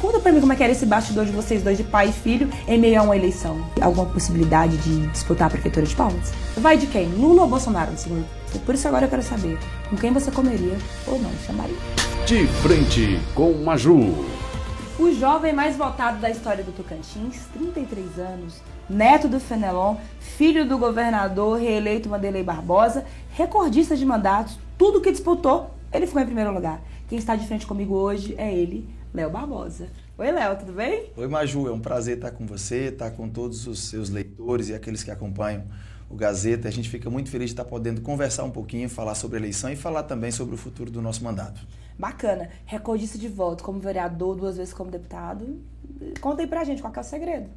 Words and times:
Conta 0.00 0.18
pra 0.18 0.32
mim 0.32 0.40
como 0.40 0.52
é 0.52 0.56
que 0.56 0.62
era 0.64 0.72
esse 0.72 0.84
bastidor 0.84 1.24
de 1.24 1.30
vocês 1.30 1.62
dois, 1.62 1.78
de 1.78 1.84
pai 1.84 2.08
e 2.08 2.12
filho, 2.12 2.50
em 2.66 2.76
meio 2.76 2.98
a 2.98 3.04
uma 3.04 3.16
eleição. 3.16 3.64
Alguma 3.80 4.06
possibilidade 4.06 4.76
de 4.78 5.06
disputar 5.08 5.46
a 5.46 5.50
prefeitura 5.50 5.86
de 5.86 5.94
Palmas? 5.94 6.32
Vai 6.56 6.76
de 6.76 6.88
quem? 6.88 7.06
Lula 7.10 7.42
ou 7.42 7.48
Bolsonaro, 7.48 7.96
segundo? 7.96 8.26
Por 8.66 8.74
isso 8.74 8.88
agora 8.88 9.06
eu 9.06 9.08
quero 9.08 9.22
saber 9.22 9.58
com 9.88 9.96
quem 9.96 10.12
você 10.12 10.30
comeria 10.30 10.76
ou 11.06 11.20
não 11.20 11.30
chamaria. 11.46 11.76
De 12.26 12.46
frente 12.62 13.20
com 13.34 13.52
Maju. 13.52 14.26
O 14.98 15.12
jovem 15.14 15.52
mais 15.52 15.76
votado 15.76 16.18
da 16.20 16.30
história 16.30 16.62
do 16.64 16.72
Tocantins, 16.72 17.46
33 17.52 18.18
anos, 18.18 18.60
neto 18.90 19.28
do 19.28 19.40
Fenelon, 19.40 19.96
filho 20.20 20.66
do 20.66 20.76
governador 20.78 21.58
reeleito 21.58 22.08
Vanderlei 22.08 22.42
Barbosa, 22.42 23.04
recordista 23.30 23.96
de 23.96 24.04
mandatos, 24.04 24.58
tudo 24.76 25.00
que 25.00 25.10
disputou, 25.10 25.70
ele 25.92 26.06
ficou 26.06 26.20
em 26.20 26.26
primeiro 26.26 26.52
lugar. 26.52 26.80
Quem 27.12 27.18
está 27.18 27.36
de 27.36 27.46
frente 27.46 27.66
comigo 27.66 27.94
hoje 27.94 28.34
é 28.38 28.50
ele, 28.54 28.88
Léo 29.12 29.28
Barbosa. 29.28 29.88
Oi, 30.16 30.32
Léo, 30.32 30.56
tudo 30.56 30.72
bem? 30.72 31.10
Oi, 31.14 31.28
Maju, 31.28 31.68
é 31.68 31.70
um 31.70 31.78
prazer 31.78 32.16
estar 32.16 32.30
com 32.30 32.46
você, 32.46 32.84
estar 32.84 33.10
com 33.10 33.28
todos 33.28 33.66
os 33.66 33.80
seus 33.80 34.08
leitores 34.08 34.70
e 34.70 34.74
aqueles 34.74 35.02
que 35.02 35.10
acompanham 35.10 35.64
o 36.08 36.16
Gazeta. 36.16 36.68
A 36.68 36.70
gente 36.70 36.88
fica 36.88 37.10
muito 37.10 37.28
feliz 37.28 37.50
de 37.50 37.52
estar 37.52 37.66
podendo 37.66 38.00
conversar 38.00 38.44
um 38.44 38.50
pouquinho, 38.50 38.88
falar 38.88 39.14
sobre 39.14 39.36
a 39.36 39.40
eleição 39.40 39.70
e 39.70 39.76
falar 39.76 40.04
também 40.04 40.30
sobre 40.30 40.54
o 40.54 40.56
futuro 40.56 40.90
do 40.90 41.02
nosso 41.02 41.22
mandato. 41.22 41.60
Bacana. 41.98 42.48
Recordista 42.64 43.18
de 43.18 43.28
voto 43.28 43.62
como 43.62 43.78
vereador, 43.78 44.34
duas 44.34 44.56
vezes 44.56 44.72
como 44.72 44.90
deputado. 44.90 45.60
Conta 46.18 46.40
aí 46.40 46.46
pra 46.46 46.64
gente 46.64 46.80
qual 46.80 46.94
é 46.96 47.00
o 47.00 47.04
segredo. 47.04 47.50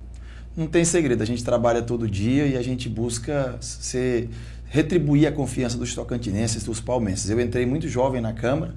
Não 0.54 0.68
tem 0.68 0.84
segredo, 0.84 1.24
a 1.24 1.26
gente 1.26 1.46
trabalha 1.46 1.82
todo 1.82 2.10
dia 2.10 2.46
e 2.46 2.58
a 2.58 2.62
gente 2.62 2.90
busca 2.90 3.56
ser, 3.62 4.30
retribuir 4.66 5.30
a 5.30 5.32
confiança 5.32 5.78
dos 5.78 5.96
tocantinenses, 5.96 6.62
dos 6.66 6.82
palmenses. 6.82 7.30
Eu 7.30 7.40
entrei 7.40 7.66
muito 7.66 7.88
jovem 7.88 8.20
na 8.20 8.34
Câmara, 8.34 8.76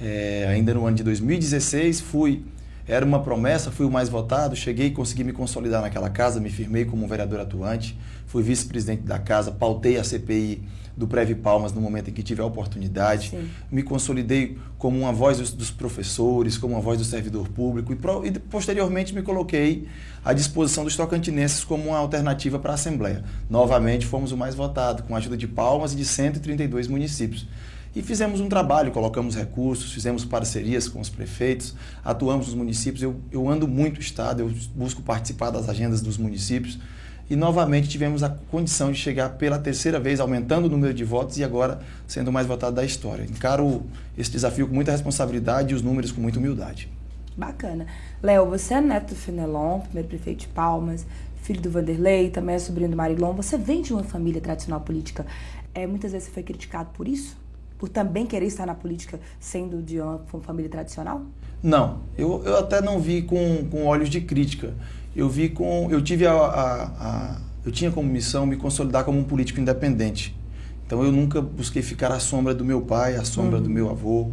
é, 0.00 0.46
ainda 0.48 0.72
no 0.74 0.86
ano 0.86 0.96
de 0.96 1.02
2016, 1.02 2.00
fui, 2.00 2.42
era 2.88 3.04
uma 3.04 3.22
promessa, 3.22 3.70
fui 3.70 3.86
o 3.86 3.90
mais 3.90 4.08
votado, 4.08 4.56
cheguei 4.56 4.86
e 4.86 4.90
consegui 4.90 5.22
me 5.22 5.32
consolidar 5.32 5.82
naquela 5.82 6.08
casa, 6.08 6.40
me 6.40 6.50
firmei 6.50 6.84
como 6.84 7.04
um 7.04 7.08
vereador 7.08 7.40
atuante, 7.40 7.96
fui 8.26 8.42
vice-presidente 8.42 9.02
da 9.02 9.18
casa, 9.18 9.52
pautei 9.52 9.98
a 9.98 10.04
CPI 10.04 10.62
do 10.96 11.06
Preve 11.06 11.34
Palmas 11.34 11.72
no 11.72 11.80
momento 11.80 12.10
em 12.10 12.12
que 12.12 12.22
tive 12.22 12.42
a 12.42 12.44
oportunidade, 12.44 13.30
Sim. 13.30 13.48
me 13.70 13.82
consolidei 13.82 14.58
como 14.76 14.98
uma 14.98 15.12
voz 15.12 15.38
dos, 15.38 15.52
dos, 15.52 15.70
professores, 15.70 16.58
como 16.58 16.74
uma 16.74 16.80
voz 16.80 16.98
do 16.98 17.04
servidor 17.04 17.48
público 17.48 17.92
e, 17.92 17.96
pro, 17.96 18.24
e, 18.26 18.30
posteriormente 18.32 19.14
me 19.14 19.22
coloquei 19.22 19.86
à 20.24 20.32
disposição 20.32 20.84
dos 20.84 20.96
tocantinenses 20.96 21.64
como 21.64 21.88
uma 21.88 21.98
alternativa 21.98 22.58
para 22.58 22.72
a 22.72 22.74
Assembleia. 22.74 23.24
Novamente 23.48 24.06
fomos 24.06 24.30
o 24.30 24.36
mais 24.36 24.54
votado, 24.54 25.02
com 25.04 25.14
a 25.14 25.18
ajuda 25.18 25.36
de 25.36 25.48
Palmas 25.48 25.92
e 25.92 25.96
de 25.96 26.04
132 26.04 26.86
municípios. 26.86 27.46
E 27.94 28.02
fizemos 28.02 28.40
um 28.40 28.48
trabalho, 28.48 28.92
colocamos 28.92 29.34
recursos, 29.34 29.92
fizemos 29.92 30.24
parcerias 30.24 30.88
com 30.88 31.00
os 31.00 31.08
prefeitos, 31.08 31.74
atuamos 32.04 32.46
nos 32.46 32.54
municípios. 32.54 33.02
Eu, 33.02 33.16
eu 33.32 33.48
ando 33.48 33.66
muito 33.66 33.98
o 33.98 34.00
Estado, 34.00 34.40
eu 34.40 34.52
busco 34.76 35.02
participar 35.02 35.50
das 35.50 35.68
agendas 35.68 36.00
dos 36.00 36.16
municípios. 36.16 36.78
E 37.28 37.36
novamente 37.36 37.88
tivemos 37.88 38.22
a 38.22 38.28
condição 38.28 38.90
de 38.90 38.98
chegar 38.98 39.30
pela 39.30 39.58
terceira 39.58 40.00
vez, 40.00 40.18
aumentando 40.18 40.66
o 40.66 40.68
número 40.68 40.92
de 40.92 41.04
votos 41.04 41.38
e 41.38 41.44
agora 41.44 41.80
sendo 42.06 42.32
mais 42.32 42.46
votado 42.46 42.76
da 42.76 42.84
história. 42.84 43.24
Encaro 43.24 43.84
esse 44.18 44.30
desafio 44.30 44.66
com 44.68 44.74
muita 44.74 44.90
responsabilidade 44.92 45.72
e 45.72 45.76
os 45.76 45.82
números 45.82 46.10
com 46.10 46.20
muita 46.20 46.38
humildade. 46.38 46.88
Bacana. 47.36 47.86
Léo, 48.22 48.46
você 48.46 48.74
é 48.74 48.80
neto 48.80 49.10
do 49.10 49.16
Fenelon, 49.16 49.80
primeiro 49.80 50.08
prefeito 50.08 50.40
de 50.40 50.48
Palmas, 50.48 51.06
filho 51.42 51.60
do 51.60 51.70
Vanderlei, 51.70 52.30
também 52.30 52.56
é 52.56 52.58
sobrinho 52.58 52.90
do 52.90 52.96
Marilon. 52.96 53.32
Você 53.34 53.56
vem 53.56 53.82
de 53.82 53.92
uma 53.92 54.02
família 54.02 54.40
tradicional 54.40 54.80
política. 54.80 55.24
É, 55.72 55.86
muitas 55.86 56.12
vezes 56.12 56.28
você 56.28 56.34
foi 56.34 56.42
criticado 56.42 56.90
por 56.94 57.06
isso? 57.06 57.36
Por 57.80 57.88
também 57.88 58.26
querer 58.26 58.44
estar 58.44 58.66
na 58.66 58.74
política 58.74 59.18
sendo 59.40 59.80
de 59.80 59.98
uma 59.98 60.20
família 60.42 60.70
tradicional? 60.70 61.22
Não, 61.62 62.00
eu, 62.16 62.42
eu 62.44 62.58
até 62.58 62.82
não 62.82 63.00
vi 63.00 63.22
com, 63.22 63.66
com 63.70 63.86
olhos 63.86 64.10
de 64.10 64.20
crítica. 64.20 64.74
Eu 65.16 65.30
vi 65.30 65.48
com, 65.48 65.88
eu 65.90 66.02
tive 66.02 66.26
a, 66.26 66.32
a, 66.32 66.82
a 66.84 67.40
eu 67.64 67.72
tinha 67.72 67.90
como 67.90 68.06
missão 68.06 68.44
me 68.44 68.56
consolidar 68.56 69.04
como 69.04 69.18
um 69.18 69.24
político 69.24 69.58
independente. 69.58 70.36
Então 70.86 71.02
eu 71.02 71.10
nunca 71.10 71.40
busquei 71.40 71.80
ficar 71.80 72.12
à 72.12 72.20
sombra 72.20 72.54
do 72.54 72.66
meu 72.66 72.82
pai, 72.82 73.16
à 73.16 73.24
sombra 73.24 73.56
uhum. 73.56 73.62
do 73.62 73.70
meu 73.70 73.88
avô. 73.88 74.30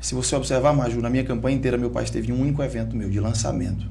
Se 0.00 0.14
você 0.14 0.34
observar, 0.34 0.72
Maju, 0.72 1.02
na 1.02 1.10
minha 1.10 1.24
campanha 1.24 1.54
inteira, 1.54 1.76
meu 1.76 1.90
pai 1.90 2.04
esteve 2.04 2.32
em 2.32 2.34
um 2.34 2.40
único 2.40 2.62
evento 2.62 2.96
meu, 2.96 3.10
de 3.10 3.20
lançamento. 3.20 3.86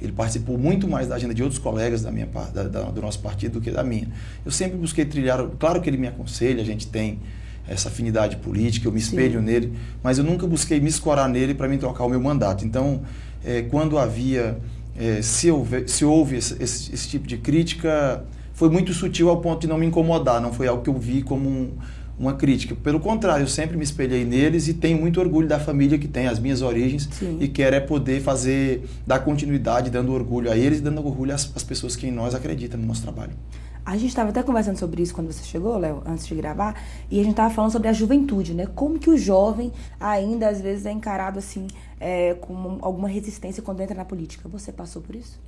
Ele 0.00 0.12
participou 0.12 0.56
muito 0.56 0.88
mais 0.88 1.08
da 1.08 1.16
agenda 1.16 1.34
de 1.34 1.42
outros 1.42 1.58
colegas 1.58 2.00
da 2.00 2.10
minha, 2.10 2.26
da, 2.54 2.62
da, 2.62 2.82
do 2.84 3.02
nosso 3.02 3.18
partido 3.18 3.54
do 3.54 3.60
que 3.60 3.70
da 3.70 3.82
minha. 3.82 4.08
Eu 4.46 4.50
sempre 4.50 4.78
busquei 4.78 5.04
trilhar, 5.04 5.46
claro 5.58 5.82
que 5.82 5.90
ele 5.90 5.98
me 5.98 6.06
aconselha, 6.06 6.62
a 6.62 6.64
gente 6.64 6.86
tem 6.86 7.18
essa 7.68 7.88
afinidade 7.88 8.36
política, 8.36 8.86
eu 8.86 8.92
me 8.92 8.98
espelho 8.98 9.40
Sim. 9.40 9.46
nele, 9.46 9.72
mas 10.02 10.18
eu 10.18 10.24
nunca 10.24 10.46
busquei 10.46 10.80
me 10.80 10.88
escorar 10.88 11.28
nele 11.28 11.54
para 11.54 11.68
me 11.68 11.78
trocar 11.78 12.04
o 12.04 12.08
meu 12.08 12.20
mandato. 12.20 12.64
Então, 12.64 13.02
é, 13.44 13.62
quando 13.62 13.98
havia, 13.98 14.58
é, 14.98 15.20
se, 15.22 15.50
houve, 15.50 15.88
se 15.88 16.04
houve 16.04 16.36
esse, 16.36 16.62
esse, 16.62 16.94
esse, 16.94 17.08
tipo 17.08 17.26
de 17.26 17.38
crítica, 17.38 18.24
foi 18.54 18.70
muito 18.70 18.92
sutil 18.92 19.28
ao 19.28 19.40
ponto 19.40 19.60
de 19.60 19.66
não 19.66 19.78
me 19.78 19.86
incomodar, 19.86 20.40
não 20.40 20.52
foi 20.52 20.68
algo 20.68 20.82
que 20.82 20.90
eu 20.90 20.98
vi 20.98 21.22
como 21.22 21.48
um, 21.48 21.72
uma 22.18 22.34
crítica. 22.34 22.74
Pelo 22.74 22.98
contrário, 23.00 23.44
eu 23.44 23.48
sempre 23.48 23.76
me 23.76 23.84
espelhei 23.84 24.24
neles 24.24 24.68
e 24.68 24.74
tenho 24.74 24.98
muito 24.98 25.20
orgulho 25.20 25.48
da 25.48 25.58
família 25.58 25.98
que 25.98 26.08
tem, 26.08 26.26
as 26.26 26.38
minhas 26.38 26.62
origens, 26.62 27.08
Sim. 27.12 27.38
e 27.40 27.48
quero 27.48 27.76
é 27.76 27.80
poder 27.80 28.20
fazer, 28.20 28.88
dar 29.06 29.18
continuidade, 29.20 29.90
dando 29.90 30.12
orgulho 30.12 30.50
a 30.50 30.56
eles 30.56 30.78
e 30.78 30.82
dando 30.82 31.04
orgulho 31.04 31.34
às, 31.34 31.50
às 31.54 31.62
pessoas 31.62 31.94
que 31.94 32.06
em 32.06 32.12
nós 32.12 32.34
acreditam 32.34 32.80
no 32.80 32.86
nosso 32.86 33.02
trabalho. 33.02 33.32
A 33.86 33.92
gente 33.92 34.08
estava 34.08 34.30
até 34.30 34.42
conversando 34.42 34.76
sobre 34.76 35.00
isso 35.00 35.14
quando 35.14 35.32
você 35.32 35.44
chegou, 35.44 35.78
Léo, 35.78 36.02
antes 36.04 36.26
de 36.26 36.34
gravar, 36.34 36.74
e 37.08 37.20
a 37.20 37.22
gente 37.22 37.34
estava 37.34 37.54
falando 37.54 37.70
sobre 37.70 37.86
a 37.86 37.92
juventude, 37.92 38.52
né? 38.52 38.66
Como 38.74 38.98
que 38.98 39.08
o 39.08 39.16
jovem 39.16 39.72
ainda 40.00 40.48
às 40.48 40.60
vezes 40.60 40.86
é 40.86 40.90
encarado 40.90 41.38
assim 41.38 41.68
é, 42.00 42.34
com 42.34 42.78
alguma 42.82 43.06
resistência 43.06 43.62
quando 43.62 43.80
entra 43.80 43.94
na 43.94 44.04
política. 44.04 44.48
Você 44.48 44.72
passou 44.72 45.00
por 45.00 45.14
isso? 45.14 45.38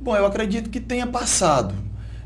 Bom, 0.00 0.16
eu 0.16 0.24
acredito 0.24 0.70
que 0.70 0.80
tenha 0.80 1.06
passado. 1.06 1.74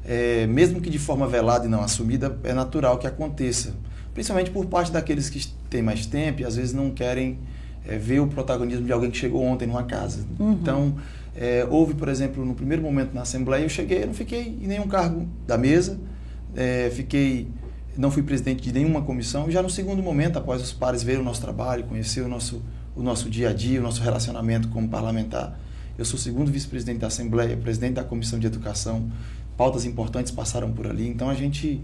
É, 0.05 0.47
mesmo 0.47 0.81
que 0.81 0.89
de 0.89 0.99
forma 0.99 1.27
velada 1.27 1.67
e 1.67 1.69
não 1.69 1.83
assumida, 1.83 2.39
é 2.45 2.53
natural 2.53 2.97
que 2.97 3.09
aconteça. 3.09 3.75
Principalmente 4.15 4.53
por 4.53 4.65
parte 4.67 4.93
daqueles 4.93 5.29
que 5.29 5.45
têm 5.69 5.83
mais 5.83 6.07
tempo 6.07 6.41
e 6.41 6.45
às 6.45 6.55
vezes 6.55 6.73
não 6.73 6.93
querem 6.93 7.37
é, 7.85 7.99
ver 7.99 8.21
o 8.21 8.29
protagonismo 8.29 8.87
de 8.87 8.93
alguém 8.93 9.11
que 9.11 9.19
chegou 9.19 9.43
ontem 9.43 9.67
numa 9.67 9.83
casa. 9.83 10.25
Uhum. 10.39 10.53
Então, 10.53 10.95
é, 11.41 11.65
houve, 11.71 11.95
por 11.95 12.09
exemplo, 12.09 12.45
no 12.45 12.53
primeiro 12.53 12.83
momento 12.83 13.15
na 13.15 13.23
Assembleia, 13.23 13.63
eu 13.63 13.69
cheguei, 13.69 14.03
eu 14.03 14.09
não 14.09 14.15
fiquei 14.15 14.59
em 14.61 14.67
nenhum 14.67 14.89
cargo 14.89 15.29
da 15.47 15.57
mesa, 15.57 15.97
é, 16.57 16.91
fiquei, 16.91 17.47
não 17.97 18.11
fui 18.11 18.25
presidente 18.25 18.61
de 18.61 18.73
nenhuma 18.73 19.03
comissão, 19.03 19.49
e 19.49 19.53
já 19.53 19.63
no 19.63 19.71
segundo 19.71 20.03
momento, 20.03 20.37
após 20.37 20.61
os 20.61 20.73
pares 20.73 21.05
verem 21.05 21.21
o 21.21 21.25
nosso 21.25 21.41
trabalho, 21.41 21.85
conhecer 21.85 22.23
o 22.23 22.29
nosso, 22.29 22.61
o 22.97 23.05
nosso 23.05 23.31
dia 23.31 23.51
a 23.51 23.53
dia, 23.53 23.79
o 23.79 23.83
nosso 23.85 24.03
relacionamento 24.03 24.67
como 24.69 24.89
parlamentar, 24.89 25.57
eu 25.97 26.05
sou 26.05 26.19
segundo 26.19 26.51
vice-presidente 26.51 26.99
da 26.99 27.07
Assembleia, 27.07 27.57
presidente 27.57 27.95
da 27.95 28.05
Comissão 28.05 28.37
de 28.37 28.49
Educação, 28.49 29.09
pautas 29.57 29.85
importantes 29.85 30.33
passaram 30.33 30.73
por 30.73 30.89
ali, 30.89 31.09
então 31.09 31.31
a 31.31 31.35
gente 31.35 31.81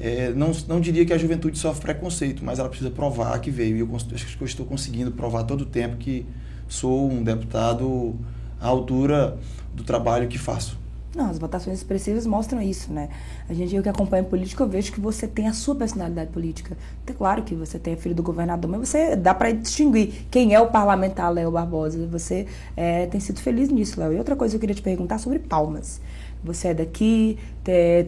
é, 0.00 0.30
não, 0.30 0.50
não 0.66 0.80
diria 0.80 1.06
que 1.06 1.12
a 1.12 1.18
juventude 1.18 1.56
sofre 1.56 1.82
preconceito, 1.82 2.44
mas 2.44 2.58
ela 2.58 2.68
precisa 2.68 2.90
provar 2.90 3.38
que 3.38 3.50
veio, 3.50 3.76
e 3.76 3.80
eu 3.80 3.88
acho 3.94 4.36
que 4.36 4.42
eu 4.42 4.46
estou 4.46 4.66
conseguindo 4.66 5.12
provar 5.12 5.44
todo 5.44 5.60
o 5.60 5.66
tempo 5.66 5.98
que 5.98 6.26
sou 6.66 7.08
um 7.08 7.22
deputado 7.22 8.18
à 8.60 8.66
altura 8.66 9.38
do 9.74 9.84
trabalho 9.84 10.28
que 10.28 10.38
faço. 10.38 10.78
Não, 11.14 11.30
as 11.30 11.38
votações 11.38 11.78
expressivas 11.78 12.26
mostram 12.26 12.60
isso, 12.60 12.92
né? 12.92 13.08
A 13.48 13.54
gente, 13.54 13.74
eu 13.74 13.82
que 13.82 13.88
acompanho 13.88 14.24
política, 14.24 14.62
eu 14.62 14.68
vejo 14.68 14.92
que 14.92 15.00
você 15.00 15.26
tem 15.26 15.48
a 15.48 15.52
sua 15.52 15.74
personalidade 15.74 16.30
política. 16.30 16.76
É 17.06 17.12
claro 17.12 17.42
que 17.42 17.54
você 17.54 17.78
tem 17.78 17.96
filho 17.96 18.14
do 18.14 18.22
governador, 18.22 18.70
mas 18.70 18.88
você 18.88 19.16
dá 19.16 19.34
para 19.34 19.50
distinguir 19.50 20.26
quem 20.30 20.54
é 20.54 20.60
o 20.60 20.68
parlamentar 20.68 21.32
Léo 21.32 21.50
Barbosa. 21.50 22.06
Você 22.06 22.46
é, 22.76 23.06
tem 23.06 23.18
sido 23.20 23.40
feliz 23.40 23.70
nisso, 23.70 23.98
Léo. 23.98 24.12
E 24.12 24.18
outra 24.18 24.36
coisa 24.36 24.52
que 24.52 24.56
eu 24.56 24.60
queria 24.60 24.74
te 24.74 24.82
perguntar 24.82 25.18
sobre 25.18 25.38
Palmas. 25.38 26.00
Você 26.44 26.68
é 26.68 26.74
daqui, 26.74 27.38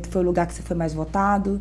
foi 0.09 0.23
o 0.23 0.25
lugar 0.25 0.47
que 0.47 0.55
você 0.55 0.63
foi 0.63 0.77
mais 0.77 0.93
votado. 0.93 1.61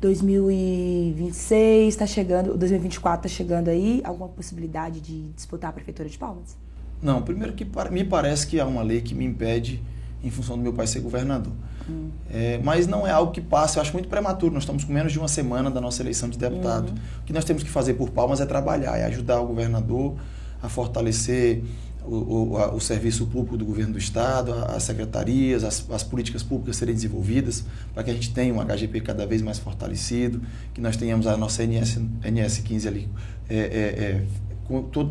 2026 0.00 1.88
está 1.88 2.06
chegando, 2.06 2.56
2024 2.56 3.28
está 3.28 3.36
chegando 3.36 3.68
aí. 3.68 4.00
Alguma 4.02 4.28
possibilidade 4.28 5.00
de 5.00 5.28
disputar 5.36 5.70
a 5.70 5.72
prefeitura 5.72 6.08
de 6.08 6.16
Palmas? 6.16 6.56
Não, 7.02 7.22
primeiro 7.22 7.52
que 7.54 7.66
me 7.90 8.04
parece 8.04 8.46
que 8.46 8.60
há 8.60 8.66
uma 8.66 8.82
lei 8.82 9.00
que 9.00 9.14
me 9.14 9.24
impede 9.24 9.82
em 10.22 10.30
função 10.30 10.56
do 10.56 10.62
meu 10.62 10.72
pai 10.72 10.86
ser 10.86 11.00
governador. 11.00 11.52
Hum. 11.88 12.10
É, 12.30 12.60
mas 12.62 12.86
não 12.86 13.06
é 13.06 13.10
algo 13.10 13.32
que 13.32 13.40
passe, 13.40 13.78
eu 13.78 13.82
acho 13.82 13.92
muito 13.92 14.08
prematuro. 14.08 14.52
Nós 14.52 14.64
estamos 14.64 14.84
com 14.84 14.92
menos 14.92 15.12
de 15.12 15.18
uma 15.18 15.28
semana 15.28 15.70
da 15.70 15.80
nossa 15.80 16.02
eleição 16.02 16.28
de 16.28 16.38
deputado. 16.38 16.90
Uhum. 16.90 16.96
O 17.22 17.24
que 17.24 17.32
nós 17.32 17.44
temos 17.44 17.62
que 17.62 17.70
fazer 17.70 17.94
por 17.94 18.10
Palmas 18.10 18.40
é 18.40 18.46
trabalhar, 18.46 18.98
é 18.98 19.04
ajudar 19.04 19.40
o 19.40 19.46
governador 19.46 20.14
a 20.62 20.68
fortalecer 20.68 21.62
o, 22.04 22.52
o, 22.52 22.56
a, 22.58 22.74
o 22.74 22.80
serviço 22.80 23.26
público 23.26 23.56
do 23.56 23.64
governo 23.64 23.92
do 23.92 23.98
Estado, 23.98 24.52
as 24.68 24.82
secretarias, 24.82 25.64
as, 25.64 25.84
as, 25.90 26.02
políticas 26.02 26.42
públicas 26.42 26.76
serem 26.76 26.94
desenvolvidas, 26.94 27.64
para 27.94 28.02
que 28.02 28.10
a 28.10 28.14
gente 28.14 28.32
tenha 28.32 28.52
um 28.52 28.60
HGP 28.60 29.00
cada 29.00 29.26
vez 29.26 29.42
mais 29.42 29.58
fortalecido, 29.58 30.42
que 30.74 30.80
nós 30.80 30.96
tenhamos 30.96 31.26
a 31.26 31.36
nossa 31.36 31.62
NS, 31.62 31.98
NS15 32.22 32.86
ali 32.86 33.08
é, 33.48 33.56
é, 33.56 33.58
é 33.58 34.22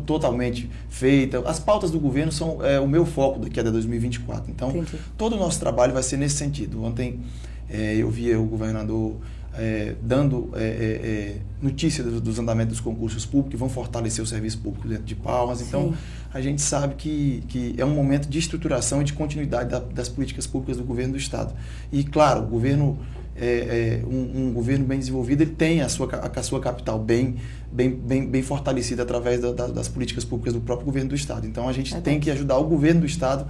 totalmente 0.06 0.70
feita. 0.88 1.40
As 1.48 1.58
pautas 1.58 1.90
do 1.90 2.00
governo 2.00 2.32
são 2.32 2.64
é, 2.64 2.80
o 2.80 2.88
meu 2.88 3.04
foco 3.04 3.38
daqui 3.38 3.60
a 3.60 3.62
2024. 3.62 4.50
Então, 4.50 4.70
Entendi. 4.70 4.98
todo 5.16 5.36
o 5.36 5.38
nosso 5.38 5.60
trabalho 5.60 5.92
vai 5.92 6.02
ser 6.02 6.16
nesse 6.16 6.36
sentido. 6.36 6.82
Ontem 6.82 7.20
é, 7.68 7.96
eu 7.96 8.10
via 8.10 8.40
o 8.40 8.44
governador 8.46 9.16
é, 9.54 9.94
dando 10.00 10.50
é, 10.54 10.62
é, 10.62 10.64
é 10.64 11.36
notícia 11.60 12.02
dos, 12.02 12.20
dos, 12.20 12.38
andamentos 12.38 12.74
dos 12.74 12.80
concursos 12.80 13.26
públicos, 13.26 13.50
que 13.50 13.56
vão 13.56 13.68
fortalecer 13.68 14.22
o 14.22 14.26
serviço 14.26 14.58
público 14.58 14.88
dentro 14.88 15.04
de 15.04 15.14
Palmas. 15.14 15.60
Então, 15.60 15.90
Sim. 15.90 15.98
a 16.32 16.40
gente 16.40 16.62
sabe 16.62 16.94
que, 16.94 17.42
que 17.48 17.74
é 17.76 17.84
um 17.84 17.94
momento 17.94 18.28
de 18.28 18.38
estruturação 18.38 19.02
e 19.02 19.04
de 19.04 19.12
continuidade 19.12 19.70
da, 19.70 19.78
das 19.78 20.08
políticas 20.08 20.46
públicas 20.46 20.76
do 20.76 20.84
governo 20.84 21.12
do 21.12 21.18
Estado. 21.18 21.52
E, 21.92 22.04
claro, 22.04 22.42
o 22.42 22.46
governo 22.46 22.98
é, 23.40 24.00
é, 24.02 24.06
um, 24.06 24.48
um, 24.48 24.52
governo 24.52 24.84
bem 24.84 24.98
desenvolvido 24.98 25.42
ele 25.42 25.52
tem 25.52 25.80
a 25.80 25.88
sua, 25.88 26.08
a, 26.14 26.38
a 26.38 26.42
sua 26.42 26.60
capital 26.60 26.98
bem, 26.98 27.36
bem, 27.72 27.90
bem, 27.90 28.26
bem 28.26 28.42
fortalecida 28.42 29.02
através 29.02 29.40
da, 29.40 29.52
da, 29.52 29.66
das 29.68 29.88
políticas 29.88 30.24
públicas 30.24 30.52
do 30.52 30.60
próprio 30.60 30.84
governo 30.84 31.08
do 31.08 31.14
Estado. 31.14 31.46
Então 31.46 31.68
a 31.68 31.72
gente 31.72 31.94
é 31.94 32.00
tem 32.00 32.20
que 32.20 32.30
ajudar 32.30 32.58
o 32.58 32.64
governo 32.64 33.00
do 33.00 33.06
Estado 33.06 33.46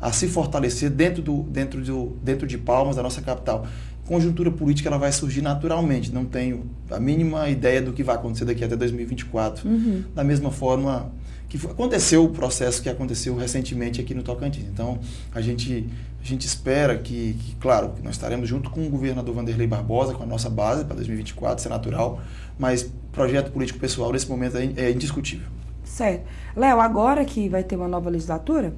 a 0.00 0.10
se 0.12 0.28
fortalecer 0.28 0.90
dentro, 0.90 1.22
do, 1.22 1.42
dentro, 1.42 1.82
do, 1.82 2.16
dentro 2.22 2.46
de 2.46 2.56
Palmas, 2.56 2.96
da 2.96 3.02
nossa 3.02 3.20
capital. 3.20 3.66
Conjuntura 4.06 4.50
política 4.50 4.88
ela 4.88 4.98
vai 4.98 5.12
surgir 5.12 5.40
naturalmente, 5.42 6.12
não 6.12 6.24
tenho 6.24 6.66
a 6.90 6.98
mínima 6.98 7.48
ideia 7.48 7.80
do 7.80 7.92
que 7.92 8.02
vai 8.02 8.14
acontecer 8.14 8.44
daqui 8.44 8.64
até 8.64 8.76
2024. 8.76 9.68
Uhum. 9.68 10.04
Da 10.14 10.24
mesma 10.24 10.50
forma 10.50 11.10
que 11.58 11.66
aconteceu 11.66 12.24
o 12.24 12.28
processo 12.28 12.82
que 12.82 12.88
aconteceu 12.88 13.36
recentemente 13.36 14.00
aqui 14.00 14.14
no 14.14 14.22
Tocantins. 14.22 14.64
Então, 14.64 14.98
a 15.32 15.40
gente, 15.40 15.88
a 16.20 16.24
gente 16.24 16.46
espera 16.46 16.98
que, 16.98 17.34
que, 17.34 17.54
claro, 17.56 17.90
que 17.90 18.02
nós 18.02 18.14
estaremos 18.14 18.48
junto 18.48 18.70
com 18.70 18.86
o 18.86 18.90
governador 18.90 19.34
Vanderlei 19.34 19.66
Barbosa, 19.66 20.14
com 20.14 20.22
a 20.22 20.26
nossa 20.26 20.50
base 20.50 20.84
para 20.84 20.96
2024, 20.96 21.58
isso 21.58 21.68
é 21.68 21.70
natural, 21.70 22.20
mas 22.58 22.90
projeto 23.12 23.52
político 23.52 23.78
pessoal 23.78 24.12
nesse 24.12 24.28
momento 24.28 24.56
é, 24.56 24.64
é 24.76 24.90
indiscutível. 24.90 25.46
Certo. 25.84 26.26
Léo, 26.56 26.80
agora 26.80 27.24
que 27.24 27.48
vai 27.48 27.62
ter 27.62 27.76
uma 27.76 27.86
nova 27.86 28.10
legislatura, 28.10 28.74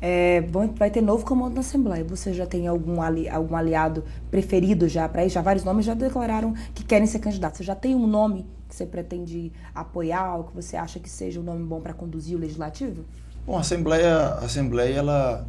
é, 0.00 0.42
vai 0.76 0.90
ter 0.90 1.00
novo 1.00 1.24
comando 1.24 1.54
na 1.54 1.60
Assembleia. 1.60 2.04
Você 2.04 2.32
já 2.32 2.46
tem 2.46 2.66
algum, 2.66 3.00
ali, 3.00 3.28
algum 3.28 3.56
aliado 3.56 4.04
preferido 4.30 4.88
já 4.88 5.08
para 5.08 5.24
isso? 5.24 5.34
Já 5.34 5.42
vários 5.42 5.64
nomes 5.64 5.86
já 5.86 5.94
declararam 5.94 6.54
que 6.74 6.84
querem 6.84 7.06
ser 7.06 7.20
candidatos. 7.20 7.58
Você 7.58 7.64
já 7.64 7.74
tem 7.74 7.94
um 7.94 8.06
nome 8.06 8.46
que 8.68 8.74
você 8.74 8.84
pretende 8.84 9.50
apoiar 9.74 10.36
ou 10.36 10.44
que 10.44 10.54
você 10.54 10.76
acha 10.76 11.00
que 11.00 11.08
seja 11.08 11.40
um 11.40 11.42
nome 11.42 11.64
bom 11.64 11.80
para 11.80 11.94
conduzir 11.94 12.36
o 12.36 12.40
legislativo? 12.40 13.04
Bom, 13.46 13.56
a 13.56 13.60
Assembleia, 13.60 14.14
a 14.14 14.44
Assembleia 14.44 14.94
ela 14.94 15.46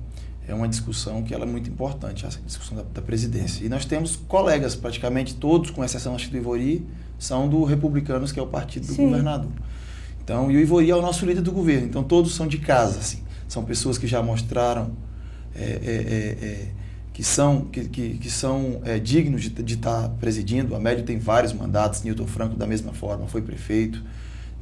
é 0.47 0.53
uma 0.53 0.67
discussão 0.67 1.21
que 1.21 1.33
ela 1.33 1.43
é 1.43 1.47
muito 1.47 1.69
importante, 1.69 2.25
a 2.25 2.29
discussão 2.29 2.77
da, 2.77 2.83
da 2.83 3.01
presidência. 3.01 3.63
E 3.63 3.69
nós 3.69 3.85
temos 3.85 4.15
colegas, 4.15 4.75
praticamente 4.75 5.35
todos, 5.35 5.69
com 5.69 5.83
exceção 5.83 6.15
acho 6.15 6.31
do 6.31 6.37
Ivori, 6.37 6.87
são 7.19 7.47
do 7.47 7.63
Republicanos, 7.65 8.31
que 8.31 8.39
é 8.39 8.43
o 8.43 8.47
partido 8.47 8.87
do 8.87 8.93
Sim. 8.93 9.05
governador. 9.05 9.51
Então, 10.23 10.49
e 10.49 10.55
o 10.55 10.59
Ivori 10.59 10.89
é 10.89 10.95
o 10.95 11.01
nosso 11.01 11.25
líder 11.25 11.41
do 11.41 11.51
governo. 11.51 11.87
Então, 11.87 12.03
todos 12.03 12.33
são 12.33 12.47
de 12.47 12.57
casa, 12.57 12.99
assim. 12.99 13.23
São 13.47 13.63
pessoas 13.63 13.97
que 13.97 14.07
já 14.07 14.23
mostraram 14.23 14.91
é, 15.55 15.63
é, 15.63 15.65
é, 15.65 16.45
é 16.45 16.67
que 17.19 17.23
são, 17.25 17.65
que, 17.65 17.83
que, 17.83 18.17
que 18.17 18.31
são 18.31 18.79
é, 18.85 18.97
dignos 18.97 19.41
de, 19.41 19.49
de 19.49 19.73
estar 19.73 20.03
tá 20.03 20.07
presidindo. 20.21 20.73
A 20.73 20.77
Amélio 20.77 21.03
tem 21.03 21.19
vários 21.19 21.51
mandatos, 21.51 22.01
Newton 22.01 22.25
Franco 22.25 22.55
da 22.55 22.65
mesma 22.65 22.93
forma, 22.93 23.27
foi 23.27 23.41
prefeito, 23.41 24.01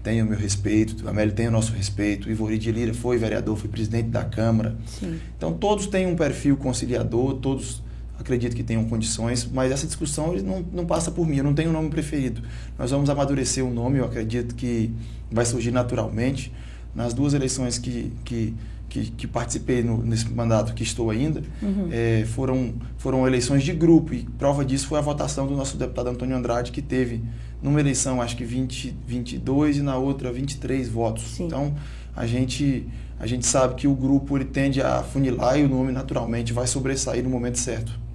tem 0.01 0.23
o 0.23 0.25
meu 0.25 0.39
respeito, 0.39 1.07
a 1.07 1.11
Amélio 1.11 1.35
tem 1.35 1.47
o 1.47 1.51
nosso 1.51 1.71
respeito, 1.71 2.27
Ivori 2.27 2.57
de 2.57 2.71
Lira 2.71 2.95
foi 2.95 3.15
vereador, 3.15 3.55
foi 3.57 3.69
presidente 3.69 4.09
da 4.09 4.25
Câmara. 4.25 4.75
Sim. 4.87 5.19
Então 5.37 5.53
todos 5.53 5.85
têm 5.85 6.07
um 6.07 6.15
perfil 6.15 6.57
conciliador, 6.57 7.35
todos 7.35 7.83
acredito 8.19 8.55
que 8.55 8.63
tenham 8.63 8.85
condições, 8.85 9.47
mas 9.53 9.71
essa 9.71 9.85
discussão 9.85 10.33
não, 10.37 10.65
não 10.73 10.85
passa 10.87 11.11
por 11.11 11.27
mim, 11.27 11.37
eu 11.37 11.43
não 11.43 11.53
tenho 11.53 11.69
um 11.69 11.73
nome 11.73 11.91
preferido. 11.91 12.41
Nós 12.75 12.89
vamos 12.89 13.07
amadurecer 13.07 13.63
o 13.63 13.67
um 13.67 13.71
nome, 13.71 13.99
eu 13.99 14.05
acredito 14.05 14.55
que 14.55 14.91
vai 15.31 15.45
surgir 15.45 15.69
naturalmente. 15.69 16.51
Nas 16.95 17.13
duas 17.13 17.35
eleições 17.35 17.77
que, 17.77 18.11
que 18.25 18.55
que, 18.89 19.11
que 19.11 19.27
participei 19.27 19.83
no, 19.83 20.03
nesse 20.03 20.29
mandato 20.29 20.73
que 20.73 20.83
estou 20.83 21.09
ainda, 21.09 21.43
uhum. 21.61 21.89
é, 21.91 22.25
foram, 22.25 22.73
foram 22.97 23.27
eleições 23.27 23.63
de 23.63 23.73
grupo. 23.73 24.13
E 24.13 24.23
prova 24.37 24.63
disso 24.63 24.87
foi 24.87 24.97
a 24.97 25.01
votação 25.01 25.47
do 25.47 25.55
nosso 25.55 25.77
deputado 25.77 26.09
Antônio 26.09 26.35
Andrade, 26.35 26.71
que 26.71 26.81
teve 26.81 27.21
numa 27.61 27.79
eleição 27.79 28.21
acho 28.21 28.35
que 28.37 28.43
20, 28.43 28.95
22 29.05 29.77
e 29.77 29.81
na 29.81 29.97
outra 29.97 30.31
23 30.31 30.87
votos. 30.89 31.23
Sim. 31.23 31.45
Então 31.45 31.75
a 32.15 32.25
gente, 32.25 32.87
a 33.19 33.27
gente 33.27 33.45
sabe 33.45 33.75
que 33.75 33.87
o 33.87 33.95
grupo 33.95 34.37
ele 34.37 34.45
tende 34.45 34.81
a 34.81 35.03
funilar 35.03 35.59
e 35.59 35.63
o 35.63 35.69
nome 35.69 35.91
naturalmente 35.91 36.53
vai 36.53 36.67
sobressair 36.67 37.23
no 37.23 37.29
momento 37.29 37.59
certo. 37.59 38.06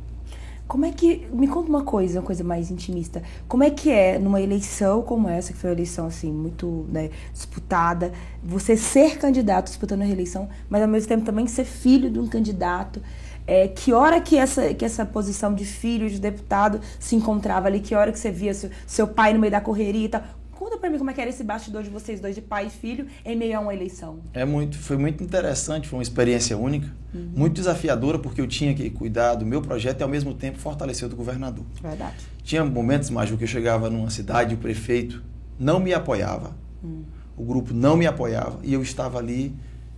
Como 0.67 0.85
é 0.87 0.93
que. 0.93 1.27
Me 1.33 1.47
conta 1.49 1.69
uma 1.69 1.83
coisa, 1.83 2.21
uma 2.21 2.27
coisa 2.27 2.43
mais 2.43 2.71
intimista. 2.71 3.23
Como 3.47 3.63
é 3.63 3.71
que 3.71 3.91
é, 3.91 4.19
numa 4.19 4.41
eleição 4.41 5.03
como 5.03 5.29
essa, 5.29 5.53
que 5.53 5.59
foi 5.59 5.71
uma 5.71 5.77
eleição 5.77 6.07
assim, 6.07 6.33
muito 6.33 6.87
né, 6.91 7.11
disputada, 7.33 8.13
você 8.43 8.77
ser 8.77 9.19
candidato 9.19 9.67
disputando 9.67 10.03
a 10.03 10.05
reeleição, 10.05 10.49
mas 10.69 10.83
ao 10.83 10.89
mesmo 10.89 11.09
tempo 11.09 11.25
também 11.25 11.47
ser 11.47 11.65
filho 11.65 12.11
de 12.11 12.19
um 12.19 12.27
candidato? 12.27 13.03
É, 13.47 13.67
que 13.67 13.93
hora 13.93 14.21
que 14.21 14.37
essa, 14.37 14.73
que 14.73 14.85
essa 14.85 15.05
posição 15.05 15.53
de 15.53 15.65
filho, 15.65 16.09
de 16.09 16.21
deputado, 16.21 16.81
se 16.99 17.17
encontrava 17.17 17.67
ali? 17.67 17.81
Que 17.81 17.95
hora 17.95 18.13
que 18.13 18.19
você 18.19 18.31
via 18.31 18.55
seu, 18.55 18.71
seu 18.87 19.07
pai 19.07 19.33
no 19.33 19.41
meio 19.41 19.51
da 19.51 19.61
correria 19.61 20.05
e 20.05 20.09
tal? 20.09 20.23
Conta 20.63 20.79
pra 20.79 20.89
mim 20.89 20.97
como 20.97 21.11
é 21.11 21.13
que 21.13 21.21
era 21.21 21.29
esse 21.29 21.43
bastidor 21.43 21.83
de 21.83 21.91
vocês 21.91 22.21
dois, 22.21 22.37
de 22.37 22.41
pai 22.41 22.69
e 22.69 22.71
filho, 22.71 23.09
em 23.25 23.35
meio 23.35 23.59
a 23.59 23.61
uma 23.61 23.75
eleição. 23.75 24.21
É 24.33 24.45
muito, 24.45 24.79
foi 24.79 24.97
muito 24.97 25.21
interessante, 25.21 25.89
foi 25.89 25.97
uma 25.99 26.05
experiência 26.05 26.57
única, 26.57 26.87
uhum. 27.13 27.33
muito 27.35 27.55
desafiadora, 27.55 28.17
porque 28.17 28.41
eu 28.41 28.47
tinha 28.47 28.73
que 28.73 28.89
cuidar 28.89 29.35
do 29.35 29.45
meu 29.45 29.61
projeto 29.61 29.99
e 29.99 30.03
ao 30.05 30.09
mesmo 30.09 30.33
tempo 30.35 30.61
fortalecer 30.61 31.07
o 31.07 31.09
do 31.09 31.17
governador. 31.17 31.65
Verdade. 31.83 32.15
Tinha 32.45 32.65
momentos, 32.65 33.11
Maju, 33.11 33.37
que 33.37 33.43
eu 33.43 33.49
chegava 33.49 33.91
numa 33.91 34.09
cidade 34.09 34.53
e 34.53 34.55
o 34.55 34.59
prefeito 34.59 35.21
não 35.59 35.81
me 35.81 35.93
apoiava, 35.93 36.57
uhum. 36.81 37.03
o 37.37 37.43
grupo 37.43 37.75
não 37.75 37.97
me 37.97 38.07
apoiava 38.07 38.61
e 38.63 38.73
eu 38.73 38.83
estava 38.83 39.19
ali 39.19 39.53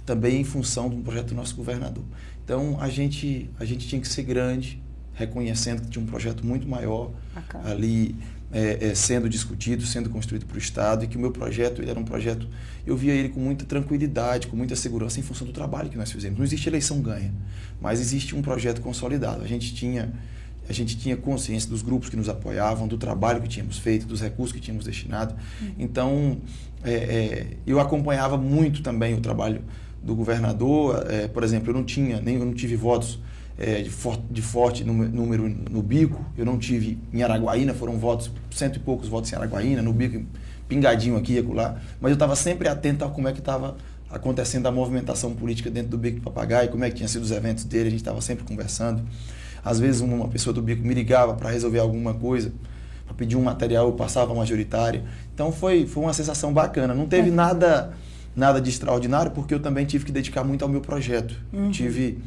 também 0.07 0.41
em 0.41 0.45
função 0.45 0.89
do 0.89 0.97
projeto 1.03 1.27
do 1.27 1.35
nosso 1.35 1.55
governador. 1.55 2.05
Então 2.43 2.79
a 2.81 2.89
gente, 2.89 3.51
a 3.61 3.67
gente 3.67 3.87
tinha 3.87 4.01
que 4.01 4.09
ser 4.09 4.23
grande, 4.23 4.83
reconhecendo 5.13 5.83
que 5.83 5.91
tinha 5.91 6.03
um 6.03 6.07
projeto 6.07 6.45
muito 6.45 6.67
maior 6.67 7.11
Bacana. 7.35 7.71
ali 7.71 8.17
é, 8.55 8.91
é, 8.91 8.95
sendo 8.95 9.29
discutido, 9.29 9.85
sendo 9.85 10.09
construído 10.09 10.47
para 10.47 10.55
o 10.55 10.59
Estado 10.59 11.05
e 11.05 11.09
que 11.09 11.17
o 11.17 11.21
meu 11.21 11.33
projeto 11.33 11.83
ele 11.83 11.91
era 11.91 11.99
um 11.99 12.05
projeto, 12.05 12.47
eu 12.87 12.97
via 12.97 13.12
ele 13.12 13.29
com 13.29 13.41
muita 13.41 13.65
tranquilidade, 13.65 14.47
com 14.47 14.56
muita 14.56 14.77
segurança 14.77 15.19
em 15.19 15.25
função 15.25 15.45
do 15.45 15.53
trabalho 15.53 15.91
que 15.91 15.97
nós 15.97 16.12
fizemos. 16.12 16.39
Não 16.39 16.45
existe 16.45 16.69
eleição 16.69 17.01
ganha, 17.03 17.35
mas 17.81 18.01
existe 18.01 18.37
um 18.37 18.41
projeto 18.41 18.81
consolidado. 18.81 19.43
A 19.43 19.49
gente 19.49 19.75
tinha 19.75 20.12
a 20.67 20.73
gente 20.73 20.97
tinha 20.97 21.15
consciência 21.15 21.69
dos 21.69 21.83
grupos 21.83 22.09
que 22.09 22.17
nos 22.17 22.27
apoiavam, 22.27 22.89
do 22.89 22.97
trabalho 22.97 23.43
que 23.43 23.49
tínhamos 23.49 23.77
feito, 23.77 24.06
dos 24.06 24.23
recursos 24.23 24.51
que 24.51 24.61
tínhamos 24.61 24.87
destinado. 24.87 25.35
Uhum. 25.61 25.75
Então, 25.79 26.39
é, 26.83 26.93
é, 26.93 27.47
eu 27.67 27.79
acompanhava 27.79 28.39
muito 28.39 28.83
também 28.83 29.12
o 29.12 29.21
trabalho 29.21 29.62
do 30.03 30.15
governador. 30.15 31.05
É, 31.11 31.29
por 31.29 31.45
exemplo, 31.45 31.69
eu 31.69 31.75
não 31.75 31.85
tinha, 31.85 32.19
nem 32.19 32.37
eu 32.37 32.47
não 32.47 32.55
tive 32.55 32.77
votos 32.77 33.19
é, 33.59 33.83
de, 33.83 33.91
for, 33.91 34.21
de, 34.31 34.43
forte 34.43 34.85
número 34.85 35.49
no 35.49 35.83
bico. 35.83 36.25
Eu 36.37 36.45
não 36.45 36.59
tive 36.59 36.99
em 37.12 37.23
Araguaína, 37.23 37.75
foram 37.75 37.99
votos, 37.99 38.31
cento 38.51 38.77
e 38.77 38.79
poucos 38.81 39.09
votos 39.09 39.33
em 39.33 39.37
Araguaína, 39.37 39.83
no 39.83 39.93
bico, 39.93 40.25
pingadinho 40.69 41.17
aqui 41.17 41.35
e 41.35 41.39
acolá. 41.39 41.81
Mas 42.01 42.11
eu 42.11 42.15
estava 42.15 42.35
sempre 42.37 42.69
atento 42.69 43.05
a 43.05 43.09
como 43.09 43.29
é 43.29 43.33
que 43.33 43.39
estava 43.41 43.77
acontecendo 44.11 44.67
a 44.67 44.73
movimentação 44.73 45.34
política 45.34 45.70
dentro 45.70 45.91
do 45.91 45.99
Bico 45.99 46.20
do 46.20 46.23
Papagaio, 46.23 46.70
como 46.70 46.84
é 46.84 46.89
que 46.89 46.96
tinham 46.96 47.08
sido 47.08 47.23
os 47.23 47.32
eventos 47.32 47.65
dele, 47.65 47.89
a 47.89 47.91
gente 47.91 48.01
estava 48.01 48.20
sempre 48.20 48.44
conversando. 48.44 49.03
Às 49.65 49.81
vezes 49.81 50.01
uma 50.01 50.29
pessoa 50.29 50.55
do 50.55 50.63
Bico 50.63 50.87
me 50.87 50.94
ligava 50.94 51.34
para 51.34 51.51
resolver 51.51 51.81
alguma 51.81 52.15
coisa, 52.15 52.53
para 53.06 53.15
pedir 53.15 53.37
um 53.37 53.43
material, 53.43 53.87
eu 53.87 53.93
passava 53.93 54.32
majoritária. 54.34 55.05
Então 55.34 55.51
foi, 55.51 55.87
foi 55.87 56.05
uma 56.05 56.13
sensação 56.13 56.53
bacana. 56.53 56.94
Não 56.94 57.06
teve 57.06 57.29
é. 57.29 57.32
nada 57.32 57.93
nada 58.37 58.61
de 58.61 58.69
extraordinário, 58.69 59.31
porque 59.31 59.55
eu 59.55 59.61
também 59.61 59.87
tive 59.87 60.05
que 60.05 60.13
dedicar 60.13 60.43
muito 60.43 60.63
ao 60.63 60.69
meu 60.69 60.81
projeto. 60.81 61.34
Uhum. 61.53 61.70
Tive 61.70 62.19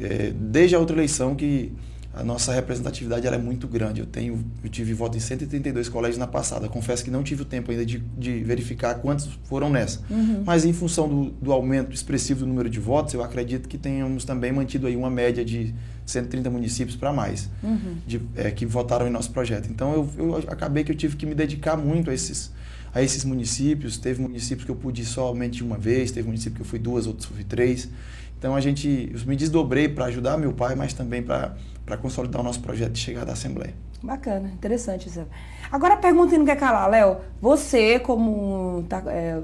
é, 0.00 0.32
desde 0.34 0.74
a 0.74 0.78
outra 0.78 0.96
eleição 0.96 1.34
que 1.34 1.72
a 2.12 2.24
nossa 2.24 2.52
representatividade 2.52 3.26
é 3.26 3.38
muito 3.38 3.68
grande. 3.68 4.00
Eu 4.00 4.06
tenho, 4.06 4.44
eu 4.64 4.68
tive 4.68 4.92
voto 4.92 5.16
em 5.16 5.20
132 5.20 5.88
colégios 5.88 6.18
na 6.18 6.26
passada. 6.26 6.68
Confesso 6.68 7.04
que 7.04 7.10
não 7.10 7.22
tive 7.22 7.42
o 7.42 7.44
tempo 7.44 7.70
ainda 7.70 7.86
de, 7.86 7.98
de 7.98 8.42
verificar 8.42 8.94
quantos 8.96 9.28
foram 9.44 9.70
nessa. 9.70 10.00
Uhum. 10.10 10.42
Mas 10.44 10.64
em 10.64 10.72
função 10.72 11.08
do, 11.08 11.30
do, 11.30 11.52
aumento 11.52 11.94
expressivo 11.94 12.40
do 12.40 12.46
número 12.46 12.68
de 12.68 12.80
votos, 12.80 13.14
eu 13.14 13.22
acredito 13.22 13.68
que 13.68 13.78
tenhamos 13.78 14.24
também 14.24 14.50
mantido 14.50 14.88
aí 14.88 14.96
uma 14.96 15.10
média 15.10 15.44
de 15.44 15.72
130 16.04 16.50
municípios 16.50 16.96
para 16.96 17.12
mais 17.12 17.48
uhum. 17.62 17.98
de, 18.04 18.20
é, 18.34 18.50
que 18.50 18.66
votaram 18.66 19.06
em 19.06 19.10
nosso 19.10 19.30
projeto. 19.30 19.68
Então 19.70 19.92
eu, 19.92 20.10
eu 20.18 20.36
acabei 20.48 20.82
que 20.82 20.90
eu 20.90 20.96
tive 20.96 21.14
que 21.14 21.24
me 21.24 21.34
dedicar 21.34 21.76
muito 21.76 22.10
a 22.10 22.14
esses 22.14 22.50
a 22.92 23.00
esses 23.00 23.24
municípios. 23.24 23.96
Teve 23.98 24.20
municípios 24.20 24.64
que 24.64 24.70
eu 24.70 24.74
pude 24.74 25.04
somente 25.04 25.62
uma 25.62 25.78
vez, 25.78 26.10
teve 26.10 26.26
município 26.26 26.56
que 26.56 26.62
eu 26.62 26.66
fui 26.66 26.78
duas, 26.80 27.06
outros 27.06 27.26
fui 27.26 27.44
três. 27.44 27.88
Então 28.40 28.56
a 28.56 28.60
gente, 28.60 29.12
eu 29.12 29.20
me 29.26 29.36
desdobrei 29.36 29.86
para 29.86 30.06
ajudar 30.06 30.38
meu 30.38 30.54
pai, 30.54 30.74
mas 30.74 30.94
também 30.94 31.22
para 31.22 31.54
consolidar 32.00 32.40
o 32.40 32.44
nosso 32.44 32.60
projeto 32.60 32.92
de 32.92 32.98
chegada 32.98 33.30
à 33.30 33.34
Assembleia. 33.34 33.74
Bacana, 34.02 34.48
interessante 34.48 35.08
isso. 35.08 35.26
Agora 35.70 35.92
a 35.92 35.96
pergunta 35.98 36.30
que 36.30 36.38
não 36.38 36.46
quer 36.46 36.56
calar, 36.56 36.88
Léo. 36.88 37.18
Você, 37.38 37.98
como 37.98 38.82
é, 39.08 39.42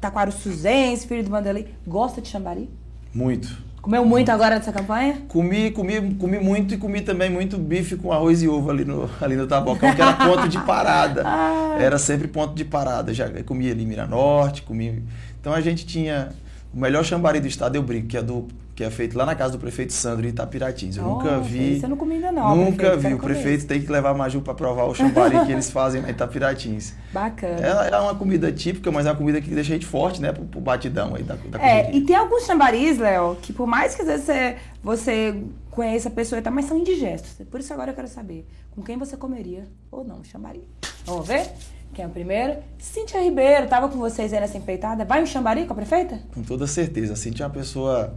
taquaro 0.00 0.32
suzense, 0.32 1.06
filho 1.06 1.22
do 1.22 1.28
Vanderlei, 1.28 1.74
gosta 1.86 2.22
de 2.22 2.28
chambari? 2.28 2.70
Muito. 3.14 3.68
Comeu 3.82 4.02
muito 4.02 4.30
agora 4.30 4.56
nessa 4.56 4.72
campanha? 4.72 5.18
Comi, 5.28 5.70
comi, 5.70 6.14
comi 6.14 6.38
muito 6.38 6.72
e 6.72 6.78
comi 6.78 7.02
também 7.02 7.28
muito 7.28 7.58
bife 7.58 7.96
com 7.96 8.10
arroz 8.10 8.42
e 8.42 8.48
ovo 8.48 8.70
ali 8.70 8.86
no, 8.86 9.10
ali 9.20 9.36
no 9.36 9.46
Tabocão, 9.46 9.94
que 9.94 10.00
era 10.00 10.14
ponto 10.26 10.48
de 10.48 10.58
parada. 10.60 11.22
Ah. 11.26 11.76
Era 11.78 11.98
sempre 11.98 12.28
ponto 12.28 12.54
de 12.54 12.64
parada. 12.64 13.12
Já 13.12 13.28
comi 13.44 13.70
ali 13.70 13.84
em 13.84 13.86
Miranorte, 13.86 14.62
comi. 14.62 15.02
Então 15.38 15.52
a 15.52 15.60
gente 15.60 15.84
tinha 15.84 16.30
o 16.72 16.78
melhor 16.78 17.04
chambari 17.04 17.40
do 17.40 17.46
estado, 17.46 17.76
eu 17.76 17.82
brinco, 17.82 18.08
que 18.08 18.16
é 18.16 18.22
do, 18.22 18.46
que 18.74 18.84
é 18.84 18.90
feito 18.90 19.16
lá 19.16 19.26
na 19.26 19.34
casa 19.34 19.52
do 19.52 19.58
prefeito 19.58 19.92
Sandro 19.92 20.26
em 20.26 20.28
Itapiratins. 20.28 20.96
Eu 20.96 21.02
Nossa, 21.02 21.24
nunca 21.24 21.40
vi. 21.40 21.76
Isso 21.76 21.86
eu 21.86 21.88
não 21.88 21.96
comi 21.96 22.14
ainda 22.14 22.30
não. 22.30 22.54
nunca 22.54 22.90
prefeito, 22.90 23.08
vi. 23.08 23.14
O 23.14 23.18
prefeito 23.18 23.66
tem 23.66 23.82
que 23.82 23.90
levar 23.90 24.10
a 24.10 24.14
Maju 24.14 24.40
para 24.42 24.54
provar 24.54 24.84
o 24.84 24.94
chambari 24.94 25.44
que 25.46 25.52
eles 25.52 25.68
fazem 25.72 26.02
na 26.02 26.10
Itapiratins. 26.10 26.94
Bacana. 27.12 27.60
É, 27.60 27.90
é 27.92 27.98
uma 27.98 28.14
comida 28.14 28.52
típica, 28.52 28.92
mas 28.92 29.06
é 29.06 29.10
uma 29.10 29.16
comida 29.16 29.40
que 29.40 29.50
deixa 29.50 29.72
a 29.72 29.74
gente 29.74 29.86
forte, 29.86 30.20
né? 30.20 30.32
Pro, 30.32 30.44
pro 30.44 30.60
batidão 30.60 31.14
aí 31.14 31.22
da, 31.22 31.34
da 31.34 31.60
É, 31.60 31.92
e 31.92 32.02
tem 32.02 32.14
alguns 32.14 32.44
chambaris, 32.44 32.98
Léo, 32.98 33.36
que 33.42 33.52
por 33.52 33.66
mais 33.66 33.94
que 33.94 34.02
às 34.02 34.08
vezes 34.08 34.26
você, 34.26 34.56
você 34.82 35.42
conheça 35.70 36.08
a 36.08 36.12
pessoa 36.12 36.38
e 36.38 36.42
tal, 36.42 36.52
mas 36.52 36.66
são 36.66 36.76
indigestos. 36.76 37.46
Por 37.50 37.60
isso 37.60 37.72
agora 37.72 37.90
eu 37.90 37.94
quero 37.94 38.08
saber 38.08 38.46
com 38.70 38.82
quem 38.82 38.96
você 38.98 39.16
comeria 39.16 39.66
ou 39.90 40.04
não 40.04 40.22
chambari. 40.22 40.62
Vamos 41.04 41.26
ver? 41.26 41.50
Quem 41.94 42.04
é 42.04 42.08
o 42.08 42.10
primeiro? 42.10 42.56
Cíntia 42.78 43.20
Ribeiro, 43.20 43.66
tava 43.66 43.88
com 43.88 43.98
vocês 43.98 44.32
aí 44.32 44.40
nessa 44.40 44.56
empreitada. 44.56 45.04
Vai 45.04 45.22
um 45.22 45.26
chambari 45.26 45.64
com 45.66 45.72
a 45.72 45.76
prefeita? 45.76 46.20
Com 46.32 46.42
toda 46.42 46.66
certeza. 46.66 47.14
A 47.14 47.16
Cintia 47.16 47.44
é 47.44 47.46
uma 47.46 47.52
pessoa, 47.52 48.14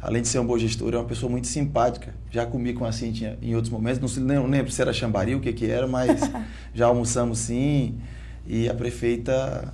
além 0.00 0.22
de 0.22 0.28
ser 0.28 0.38
uma 0.38 0.46
boa 0.46 0.58
gestora, 0.58 0.96
é 0.96 0.98
uma 0.98 1.06
pessoa 1.06 1.30
muito 1.30 1.46
simpática. 1.46 2.12
Já 2.30 2.44
comi 2.46 2.72
com 2.72 2.84
a 2.84 2.90
Cintia 2.90 3.38
em 3.40 3.54
outros 3.54 3.72
momentos, 3.72 4.00
não, 4.00 4.08
sei- 4.08 4.22
não 4.24 4.46
lembro 4.46 4.72
se 4.72 4.80
era 4.82 4.92
chambari, 4.92 5.34
o 5.36 5.40
que 5.40 5.52
que 5.52 5.70
era, 5.70 5.86
mas 5.86 6.20
já 6.74 6.86
almoçamos 6.86 7.38
sim. 7.38 7.96
E 8.44 8.68
a 8.68 8.74
prefeita, 8.74 9.72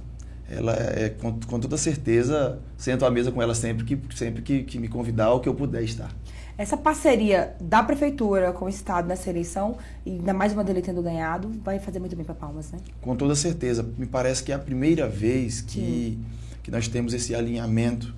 ela 0.50 0.74
é, 0.74 1.08
com, 1.08 1.40
com 1.40 1.58
toda 1.58 1.78
certeza, 1.78 2.58
sento 2.76 3.06
à 3.06 3.10
mesa 3.10 3.32
com 3.32 3.40
ela 3.40 3.54
sempre 3.54 3.84
que, 3.86 3.98
sempre 4.14 4.42
que, 4.42 4.62
que 4.64 4.78
me 4.78 4.88
convidar 4.88 5.30
ou 5.32 5.40
que 5.40 5.48
eu 5.48 5.54
puder 5.54 5.82
estar. 5.82 6.10
Essa 6.58 6.76
parceria 6.76 7.54
da 7.60 7.84
prefeitura 7.84 8.52
com 8.52 8.64
o 8.64 8.68
Estado 8.68 9.06
nessa 9.06 9.30
eleição, 9.30 9.78
e 10.04 10.10
ainda 10.10 10.34
mais 10.34 10.52
uma 10.52 10.64
dele 10.64 10.82
tendo 10.82 11.00
ganhado, 11.00 11.48
vai 11.62 11.78
fazer 11.78 12.00
muito 12.00 12.16
bem 12.16 12.24
para 12.24 12.34
Palmas, 12.34 12.72
né? 12.72 12.80
Com 13.00 13.14
toda 13.14 13.36
certeza. 13.36 13.88
Me 13.96 14.06
parece 14.06 14.42
que 14.42 14.50
é 14.50 14.56
a 14.56 14.58
primeira 14.58 15.08
vez 15.08 15.60
que, 15.60 16.18
que 16.64 16.68
nós 16.68 16.88
temos 16.88 17.14
esse 17.14 17.32
alinhamento 17.32 18.12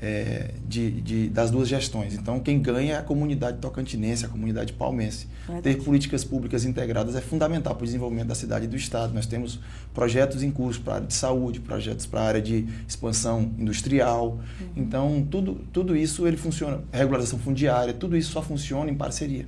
é, 0.00 0.50
de, 0.68 1.00
de- 1.00 1.28
das 1.28 1.50
duas 1.50 1.68
gestões. 1.68 2.14
Então, 2.14 2.38
quem 2.40 2.60
ganha 2.60 2.94
é 2.94 2.98
a 2.98 3.02
comunidade 3.02 3.58
tocantinense, 3.58 4.24
a 4.24 4.28
comunidade 4.28 4.72
palmense. 4.72 5.26
Verdade. 5.46 5.62
Ter 5.76 5.82
políticas 5.82 6.24
públicas 6.24 6.64
integradas 6.64 7.14
é 7.16 7.20
fundamental 7.20 7.74
para 7.74 7.82
o 7.82 7.86
desenvolvimento 7.86 8.28
da 8.28 8.34
cidade 8.34 8.66
e 8.66 8.68
do 8.68 8.76
Estado. 8.76 9.14
Nós 9.14 9.26
temos 9.26 9.58
projetos 9.94 10.42
em 10.42 10.50
curso 10.50 10.80
para 10.82 10.92
a 10.92 10.96
área 10.96 11.06
de 11.06 11.14
saúde, 11.14 11.60
projetos 11.60 12.04
para 12.06 12.20
a 12.20 12.24
área 12.24 12.42
de 12.42 12.66
expansão 12.86 13.50
industrial. 13.58 14.38
Então, 14.76 15.26
tudo, 15.30 15.60
tudo 15.72 15.96
isso 15.96 16.26
ele 16.26 16.36
funciona. 16.36 16.80
Regularização 16.92 17.38
fundiária, 17.38 17.94
tudo 17.94 18.16
isso 18.16 18.32
só 18.32 18.42
funciona 18.42 18.90
em 18.90 18.94
parceria. 18.94 19.46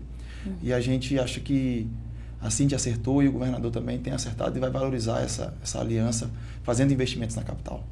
E 0.63 0.73
a 0.73 0.81
gente 0.81 1.19
acha 1.19 1.41
que 1.41 1.87
a 2.41 2.49
Cintia 2.49 2.77
acertou 2.77 3.23
e 3.23 3.29
o 3.29 3.33
governador 3.33 3.71
também 3.71 3.99
tem 3.99 4.13
acertado 4.13 4.57
e 4.57 4.61
vai 4.61 4.71
valorizar 4.71 5.21
essa, 5.21 5.53
essa 5.63 5.81
aliança, 5.81 6.31
fazendo 6.63 6.93
investimentos 6.93 7.35
na 7.37 7.43
capital. 7.43 7.85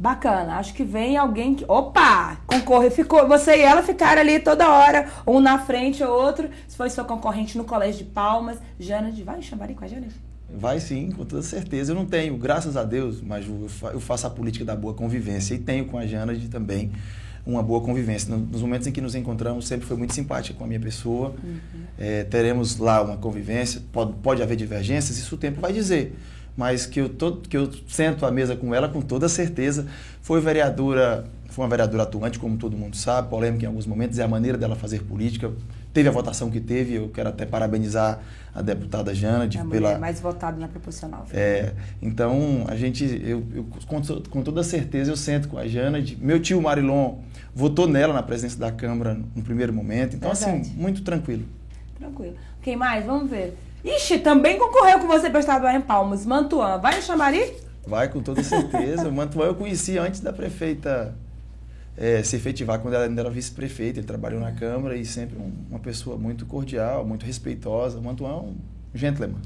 Bacana, 0.00 0.54
acho 0.56 0.72
que 0.72 0.82
vem 0.82 1.18
alguém 1.18 1.54
que. 1.54 1.62
Opa! 1.68 2.38
Concorre, 2.46 2.88
ficou. 2.88 3.28
Você 3.28 3.56
e 3.58 3.60
ela 3.60 3.82
ficaram 3.82 4.22
ali 4.22 4.40
toda 4.40 4.66
hora, 4.66 5.06
um 5.26 5.40
na 5.40 5.58
frente, 5.58 6.02
o 6.02 6.08
outro. 6.08 6.48
Se 6.66 6.74
foi 6.74 6.88
seu 6.88 7.04
concorrente 7.04 7.58
no 7.58 7.64
Colégio 7.64 8.06
de 8.06 8.10
Palmas, 8.10 8.56
Janet, 8.78 9.22
vai 9.22 9.42
Xambari 9.42 9.74
com 9.74 9.84
a 9.84 9.88
Janet? 9.88 10.14
Vai 10.48 10.80
sim, 10.80 11.10
com 11.12 11.22
toda 11.26 11.42
certeza. 11.42 11.92
Eu 11.92 11.96
não 11.96 12.06
tenho, 12.06 12.34
graças 12.38 12.78
a 12.78 12.82
Deus, 12.82 13.20
mas 13.20 13.46
eu 13.46 13.68
fa- 13.68 13.90
eu 13.90 14.00
faço 14.00 14.26
a 14.26 14.30
política 14.30 14.64
da 14.64 14.74
boa 14.74 14.94
convivência 14.94 15.54
e 15.54 15.58
tenho 15.58 15.84
com 15.84 15.98
a 15.98 16.06
Jana 16.06 16.34
de 16.34 16.48
também 16.48 16.90
uma 17.44 17.62
boa 17.62 17.82
convivência. 17.82 18.34
No- 18.34 18.42
Nos 18.46 18.62
momentos 18.62 18.86
em 18.86 18.92
que 18.92 19.02
nos 19.02 19.14
encontramos, 19.14 19.68
sempre 19.68 19.86
foi 19.86 19.98
muito 19.98 20.14
simpática 20.14 20.56
com 20.58 20.64
a 20.64 20.66
minha 20.66 20.80
pessoa. 20.80 21.34
É, 21.98 22.24
teremos 22.24 22.78
lá 22.78 23.02
uma 23.02 23.18
convivência, 23.18 23.82
pode, 23.92 24.14
pode 24.14 24.42
haver 24.42 24.56
divergências, 24.56 25.18
isso 25.18 25.34
o 25.34 25.38
tempo 25.38 25.60
vai 25.60 25.74
dizer. 25.74 26.16
Mas 26.56 26.86
que 26.86 27.00
eu, 27.00 27.08
tô, 27.08 27.36
que 27.36 27.56
eu 27.56 27.70
sento 27.88 28.26
à 28.26 28.30
mesa 28.30 28.56
com 28.56 28.74
ela 28.74 28.88
com 28.88 29.00
toda 29.00 29.28
certeza. 29.28 29.86
Foi 30.20 30.40
vereadora, 30.40 31.24
foi 31.48 31.64
uma 31.64 31.70
vereadora 31.70 32.02
atuante, 32.02 32.38
como 32.38 32.56
todo 32.56 32.76
mundo 32.76 32.96
sabe, 32.96 33.28
polêmica 33.28 33.64
em 33.64 33.68
alguns 33.68 33.86
momentos, 33.86 34.18
é 34.18 34.22
a 34.22 34.28
maneira 34.28 34.58
dela 34.58 34.76
fazer 34.76 35.02
política. 35.02 35.50
Teve 35.92 36.08
a 36.08 36.12
votação 36.12 36.50
que 36.50 36.60
teve, 36.60 36.94
eu 36.94 37.08
quero 37.08 37.30
até 37.30 37.44
parabenizar 37.44 38.20
a 38.54 38.62
deputada 38.62 39.12
Jana 39.14 39.48
de, 39.48 39.58
a 39.58 39.64
pela, 39.64 39.98
mais 39.98 40.20
votada 40.20 40.58
na 40.58 40.68
proporcional. 40.68 41.26
é, 41.32 41.72
então, 42.00 42.64
a 42.68 42.76
gente, 42.76 43.04
eu, 43.24 43.44
eu 43.52 43.66
com, 43.86 44.00
com 44.30 44.42
toda 44.42 44.62
certeza, 44.62 45.10
eu 45.10 45.16
sento 45.16 45.48
com 45.48 45.58
a 45.58 45.66
Jana. 45.66 46.00
De, 46.00 46.16
meu 46.16 46.40
tio 46.40 46.60
Marilon 46.62 47.16
votou 47.54 47.88
nela 47.88 48.14
na 48.14 48.22
presidência 48.22 48.58
da 48.58 48.70
Câmara 48.70 49.18
no 49.34 49.42
primeiro 49.42 49.72
momento. 49.72 50.14
Então, 50.16 50.32
Verdade. 50.32 50.60
assim, 50.60 50.74
muito 50.74 51.02
tranquilo. 51.02 51.44
Tranquilo. 51.98 52.34
Quem 52.62 52.76
mais? 52.76 53.04
Vamos 53.04 53.30
ver. 53.30 53.56
Ixi, 53.84 54.18
também 54.18 54.58
concorreu 54.58 54.98
com 55.00 55.06
você 55.06 55.30
para 55.30 55.40
estadual 55.40 55.72
em 55.74 55.80
Palmas. 55.80 56.26
Mantuan, 56.26 56.78
vai 56.78 56.98
em 56.98 57.02
Xambari? 57.02 57.54
Vai 57.86 58.08
com 58.08 58.20
toda 58.22 58.42
certeza. 58.42 59.08
O 59.08 59.12
Mantuan 59.12 59.46
eu 59.46 59.54
conheci 59.54 59.96
antes 59.98 60.20
da 60.20 60.32
prefeita 60.32 61.14
é, 61.96 62.22
se 62.22 62.36
efetivar, 62.36 62.78
quando 62.78 62.94
ela 62.94 63.04
ainda 63.04 63.20
era 63.22 63.30
vice-prefeita. 63.30 63.98
Ele 64.00 64.06
trabalhou 64.06 64.40
na 64.40 64.52
Câmara 64.52 64.96
e 64.96 65.04
sempre 65.04 65.36
um- 65.38 65.52
uma 65.70 65.78
pessoa 65.78 66.16
muito 66.16 66.44
cordial, 66.46 67.04
muito 67.06 67.24
respeitosa. 67.26 67.98
O 67.98 68.02
Mantuan 68.02 68.30
é 68.30 68.34
um 68.34 68.54
gentleman. 68.94 69.40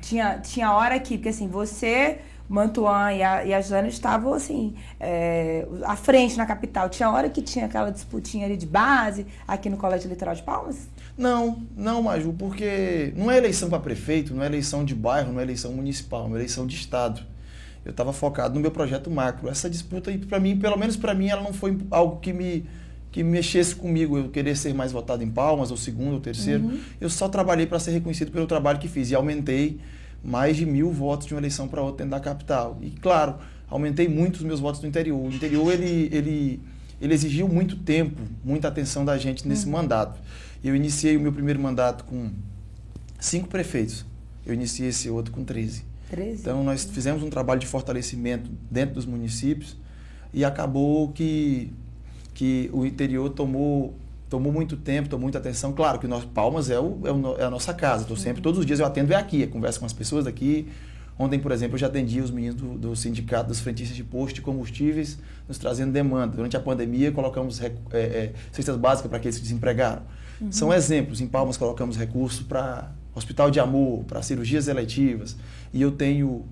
Tinha, 0.00 0.38
tinha 0.38 0.72
hora 0.72 0.98
que, 0.98 1.16
porque 1.16 1.28
assim, 1.28 1.46
você, 1.48 2.18
Mantuan 2.52 3.14
e 3.14 3.22
a, 3.22 3.44
e 3.46 3.54
a 3.54 3.62
Jana 3.62 3.88
estavam 3.88 4.34
assim, 4.34 4.74
é, 5.00 5.66
à 5.84 5.96
frente 5.96 6.36
na 6.36 6.44
capital. 6.44 6.90
Tinha 6.90 7.10
hora 7.10 7.30
que 7.30 7.40
tinha 7.40 7.64
aquela 7.64 7.90
disputinha 7.90 8.44
ali 8.44 8.58
de 8.58 8.66
base 8.66 9.26
aqui 9.48 9.70
no 9.70 9.78
Colégio 9.78 10.06
Eleitoral 10.06 10.34
de 10.34 10.42
Palmas? 10.42 10.86
Não, 11.16 11.62
não, 11.74 12.02
Maju, 12.02 12.34
porque 12.34 13.14
não 13.16 13.30
é 13.30 13.38
eleição 13.38 13.70
para 13.70 13.78
prefeito, 13.78 14.34
não 14.34 14.42
é 14.42 14.46
eleição 14.46 14.84
de 14.84 14.94
bairro, 14.94 15.32
não 15.32 15.40
é 15.40 15.44
eleição 15.44 15.72
municipal, 15.72 16.24
é 16.24 16.26
uma 16.26 16.36
eleição 16.36 16.66
de 16.66 16.76
estado. 16.76 17.22
Eu 17.86 17.90
estava 17.90 18.12
focado 18.12 18.54
no 18.54 18.60
meu 18.60 18.70
projeto 18.70 19.10
macro. 19.10 19.48
Essa 19.48 19.70
disputa, 19.70 20.12
para 20.28 20.38
mim, 20.38 20.58
pelo 20.58 20.76
menos 20.76 20.94
para 20.94 21.14
mim, 21.14 21.28
ela 21.28 21.42
não 21.42 21.54
foi 21.54 21.78
algo 21.90 22.20
que 22.20 22.34
me 22.34 22.66
que 23.10 23.22
mexesse 23.22 23.74
comigo, 23.74 24.16
eu 24.16 24.30
querer 24.30 24.56
ser 24.56 24.72
mais 24.72 24.90
votado 24.90 25.22
em 25.22 25.30
Palmas, 25.30 25.70
ou 25.70 25.76
segundo, 25.76 26.14
ou 26.14 26.20
terceiro. 26.20 26.78
Eu 26.98 27.10
só 27.10 27.28
trabalhei 27.28 27.66
para 27.66 27.78
ser 27.78 27.90
reconhecido 27.90 28.30
pelo 28.32 28.46
trabalho 28.46 28.78
que 28.78 28.88
fiz 28.88 29.10
e 29.10 29.14
aumentei 29.14 29.78
mais 30.22 30.56
de 30.56 30.64
mil 30.64 30.90
votos 30.90 31.26
de 31.26 31.34
uma 31.34 31.40
eleição 31.40 31.66
para 31.66 31.82
outra 31.82 32.04
dentro 32.04 32.12
da 32.12 32.20
capital. 32.20 32.78
E 32.80 32.90
claro, 32.90 33.36
aumentei 33.68 34.08
muito 34.08 34.36
os 34.36 34.42
meus 34.42 34.60
votos 34.60 34.80
no 34.80 34.88
interior. 34.88 35.18
O 35.18 35.32
interior 35.32 35.72
ele, 35.72 36.08
ele, 36.12 36.60
ele 37.00 37.14
exigiu 37.14 37.48
muito 37.48 37.76
tempo, 37.76 38.20
muita 38.44 38.68
atenção 38.68 39.04
da 39.04 39.18
gente 39.18 39.46
nesse 39.46 39.68
mandato. 39.68 40.20
Eu 40.62 40.76
iniciei 40.76 41.16
o 41.16 41.20
meu 41.20 41.32
primeiro 41.32 41.60
mandato 41.60 42.04
com 42.04 42.30
cinco 43.18 43.48
prefeitos. 43.48 44.04
Eu 44.46 44.54
iniciei 44.54 44.88
esse 44.88 45.08
outro 45.10 45.32
com 45.32 45.44
13. 45.44 45.84
13? 46.10 46.40
Então 46.40 46.62
nós 46.62 46.84
fizemos 46.84 47.22
um 47.22 47.30
trabalho 47.30 47.60
de 47.60 47.66
fortalecimento 47.66 48.50
dentro 48.70 48.94
dos 48.96 49.06
municípios 49.06 49.76
e 50.32 50.44
acabou 50.44 51.08
que, 51.08 51.72
que 52.34 52.70
o 52.72 52.84
interior 52.84 53.30
tomou, 53.30 53.94
tomou 54.32 54.50
muito 54.50 54.78
tempo, 54.78 55.10
tomou 55.10 55.24
muita 55.24 55.36
atenção. 55.36 55.74
Claro 55.74 55.98
que 55.98 56.06
nós 56.06 56.24
Palmas 56.24 56.70
é, 56.70 56.80
o, 56.80 56.98
é, 57.04 57.12
o 57.12 57.36
é 57.38 57.44
a 57.44 57.50
nossa 57.50 57.74
casa. 57.74 58.06
Tô 58.06 58.16
sempre, 58.16 58.40
todos 58.40 58.58
os 58.58 58.64
dias 58.64 58.80
eu 58.80 58.86
atendo 58.86 59.12
é 59.12 59.16
aqui, 59.16 59.42
eu 59.42 59.48
converso 59.48 59.78
com 59.78 59.84
as 59.84 59.92
pessoas 59.92 60.24
daqui. 60.24 60.68
Ontem, 61.18 61.38
por 61.38 61.52
exemplo, 61.52 61.74
eu 61.74 61.78
já 61.78 61.86
atendi 61.86 62.18
os 62.18 62.30
meninos 62.30 62.54
do, 62.54 62.78
do 62.78 62.96
sindicato 62.96 63.48
dos 63.48 63.60
frentistas 63.60 63.94
de 63.94 64.02
posto 64.02 64.36
de 64.36 64.40
combustíveis, 64.40 65.18
nos 65.46 65.58
trazendo 65.58 65.92
demanda. 65.92 66.34
Durante 66.34 66.56
a 66.56 66.60
pandemia, 66.60 67.12
colocamos 67.12 67.60
é, 67.60 67.74
é, 67.92 68.32
cestas 68.50 68.74
básicas 68.78 69.10
para 69.10 69.18
aqueles 69.18 69.36
que 69.36 69.42
desempregaram. 69.42 70.00
São 70.50 70.72
exemplos. 70.72 71.20
Em 71.20 71.26
Palmas, 71.26 71.58
colocamos 71.58 71.98
recurso 71.98 72.46
para 72.46 72.90
Hospital 73.14 73.50
de 73.50 73.60
Amor, 73.60 74.02
para 74.04 74.22
cirurgias 74.22 74.66
eletivas. 74.66 75.36
E 75.74 75.82
eu 75.82 75.92
tenho, 75.92 76.46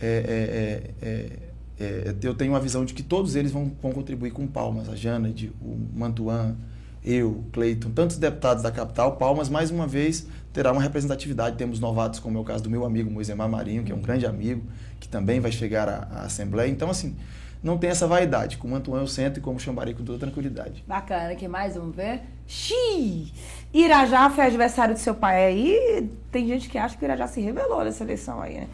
é, 0.00 0.94
é, 1.02 1.06
é, 1.06 1.38
é, 1.84 2.14
eu 2.22 2.32
tenho 2.32 2.52
uma 2.52 2.60
visão 2.60 2.84
de 2.84 2.94
que 2.94 3.02
todos 3.02 3.34
eles 3.34 3.50
vão, 3.50 3.72
vão 3.82 3.90
contribuir 3.90 4.30
com 4.30 4.46
Palmas. 4.46 4.88
A 4.88 4.94
Janed, 4.94 5.52
o 5.60 5.76
Mantuan, 5.98 6.56
eu, 7.04 7.44
Cleiton, 7.52 7.90
tantos 7.90 8.16
deputados 8.16 8.62
da 8.62 8.70
capital. 8.70 9.16
Palmas, 9.16 9.48
mais 9.48 9.70
uma 9.70 9.86
vez, 9.86 10.26
terá 10.52 10.72
uma 10.72 10.80
representatividade. 10.80 11.56
Temos 11.56 11.78
novatos, 11.78 12.18
como 12.18 12.38
é 12.38 12.40
o 12.40 12.44
caso 12.44 12.62
do 12.64 12.70
meu 12.70 12.84
amigo 12.84 13.10
Moisemar 13.10 13.48
Marinho, 13.48 13.84
que 13.84 13.92
é 13.92 13.94
um 13.94 14.00
grande 14.00 14.24
amigo, 14.26 14.62
que 14.98 15.06
também 15.08 15.38
vai 15.40 15.52
chegar 15.52 15.88
à, 15.88 16.08
à 16.10 16.22
Assembleia. 16.22 16.70
Então, 16.70 16.88
assim, 16.88 17.14
não 17.62 17.76
tem 17.76 17.90
essa 17.90 18.06
vaidade. 18.06 18.56
Com 18.56 18.68
o 18.68 18.70
Mantuan 18.70 19.00
eu 19.00 19.06
sento 19.06 19.38
e 19.38 19.40
como 19.42 19.60
Xambari 19.60 19.92
com 19.94 20.02
toda 20.04 20.18
tranquilidade. 20.18 20.82
Bacana, 20.86 21.34
quem 21.34 21.48
mais? 21.48 21.74
Vamos 21.74 21.94
ver. 21.94 22.22
Xiii! 22.46 23.32
Irajá 23.72 24.30
foi 24.30 24.44
adversário 24.44 24.94
do 24.94 25.00
seu 25.00 25.14
pai 25.14 25.44
aí. 25.46 26.10
Tem 26.32 26.46
gente 26.46 26.68
que 26.68 26.78
acha 26.78 26.96
que 26.96 27.04
o 27.04 27.06
Irajá 27.06 27.26
se 27.26 27.40
revelou 27.40 27.84
nessa 27.84 28.02
eleição 28.04 28.40
aí, 28.40 28.54
né? 28.54 28.68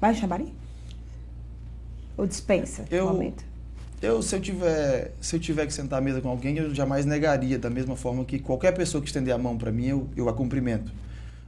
Vai 0.00 0.14
Xambari? 0.14 0.52
Ou 2.16 2.26
dispensa 2.26 2.84
Eu- 2.90 3.06
momento? 3.06 3.44
Eu, 4.02 4.20
se 4.22 4.36
eu 4.36 4.40
tiver, 4.40 5.12
se 5.20 5.36
eu 5.36 5.40
tiver 5.40 5.66
que 5.66 5.72
sentar 5.72 5.98
à 5.98 6.02
mesa 6.02 6.20
com 6.20 6.28
alguém, 6.28 6.56
eu 6.58 6.74
jamais 6.74 7.06
negaria, 7.06 7.58
da 7.58 7.70
mesma 7.70 7.96
forma 7.96 8.24
que 8.24 8.38
qualquer 8.38 8.72
pessoa 8.72 9.00
que 9.00 9.08
estender 9.08 9.34
a 9.34 9.38
mão 9.38 9.56
para 9.56 9.72
mim, 9.72 9.86
eu, 9.86 10.08
eu 10.16 10.28
a 10.28 10.34
cumprimento. 10.34 10.92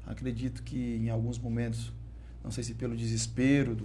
Acredito 0.07 0.63
que 0.63 0.97
em 1.05 1.11
alguns 1.11 1.39
momentos, 1.39 1.93
não 2.43 2.51
sei 2.51 2.65
se 2.65 2.73
pelo 2.75 2.97
desespero 2.97 3.75
do, 3.75 3.85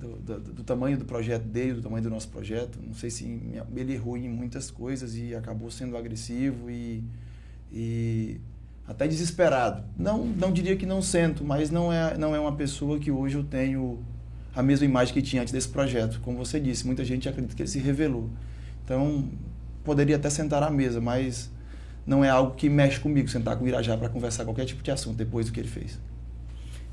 do, 0.00 0.08
do- 0.16 0.40
do- 0.40 0.52
do 0.54 0.64
tamanho 0.64 0.98
do 0.98 1.04
projeto 1.04 1.44
dele, 1.44 1.74
do 1.74 1.82
tamanho 1.82 2.02
do 2.02 2.10
nosso 2.10 2.28
projeto, 2.28 2.78
não 2.84 2.94
sei 2.94 3.08
se 3.10 3.24
ele 3.76 3.92
errou 3.94 4.16
em 4.16 4.28
muitas 4.28 4.68
coisas 4.70 5.16
e 5.16 5.32
acabou 5.34 5.70
sendo 5.70 5.96
agressivo 5.96 6.68
e, 6.68 7.04
e 7.72 8.40
até 8.86 9.06
desesperado. 9.06 9.84
Não, 9.96 10.26
não 10.26 10.52
diria 10.52 10.74
que 10.76 10.84
não 10.84 11.00
sento, 11.00 11.44
mas 11.44 11.70
não 11.70 11.92
é, 11.92 12.18
não 12.18 12.34
é 12.34 12.40
uma 12.40 12.56
pessoa 12.56 12.98
que 12.98 13.12
hoje 13.12 13.36
eu 13.36 13.44
tenho 13.44 14.00
a 14.54 14.62
mesma 14.62 14.84
imagem 14.84 15.12
que 15.12 15.22
tinha 15.22 15.42
antes 15.42 15.52
desse 15.52 15.68
projeto. 15.68 16.20
Como 16.20 16.38
você 16.38 16.60
disse, 16.60 16.86
muita 16.86 17.04
gente 17.04 17.28
acredita 17.28 17.54
que 17.54 17.62
ele 17.62 17.68
se 17.68 17.78
revelou. 17.78 18.30
Então, 18.84 19.28
poderia 19.82 20.16
até 20.16 20.30
sentar 20.30 20.62
à 20.62 20.70
mesa, 20.70 21.00
mas 21.00 21.50
não 22.06 22.24
é 22.24 22.28
algo 22.28 22.54
que 22.54 22.68
mexe 22.68 23.00
comigo, 23.00 23.28
sentar 23.28 23.56
com 23.56 23.64
o 23.64 23.68
Irajá 23.68 23.96
para 23.96 24.08
conversar 24.08 24.44
qualquer 24.44 24.64
tipo 24.64 24.82
de 24.82 24.90
assunto 24.90 25.16
depois 25.16 25.46
do 25.46 25.52
que 25.52 25.60
ele 25.60 25.68
fez. 25.68 25.98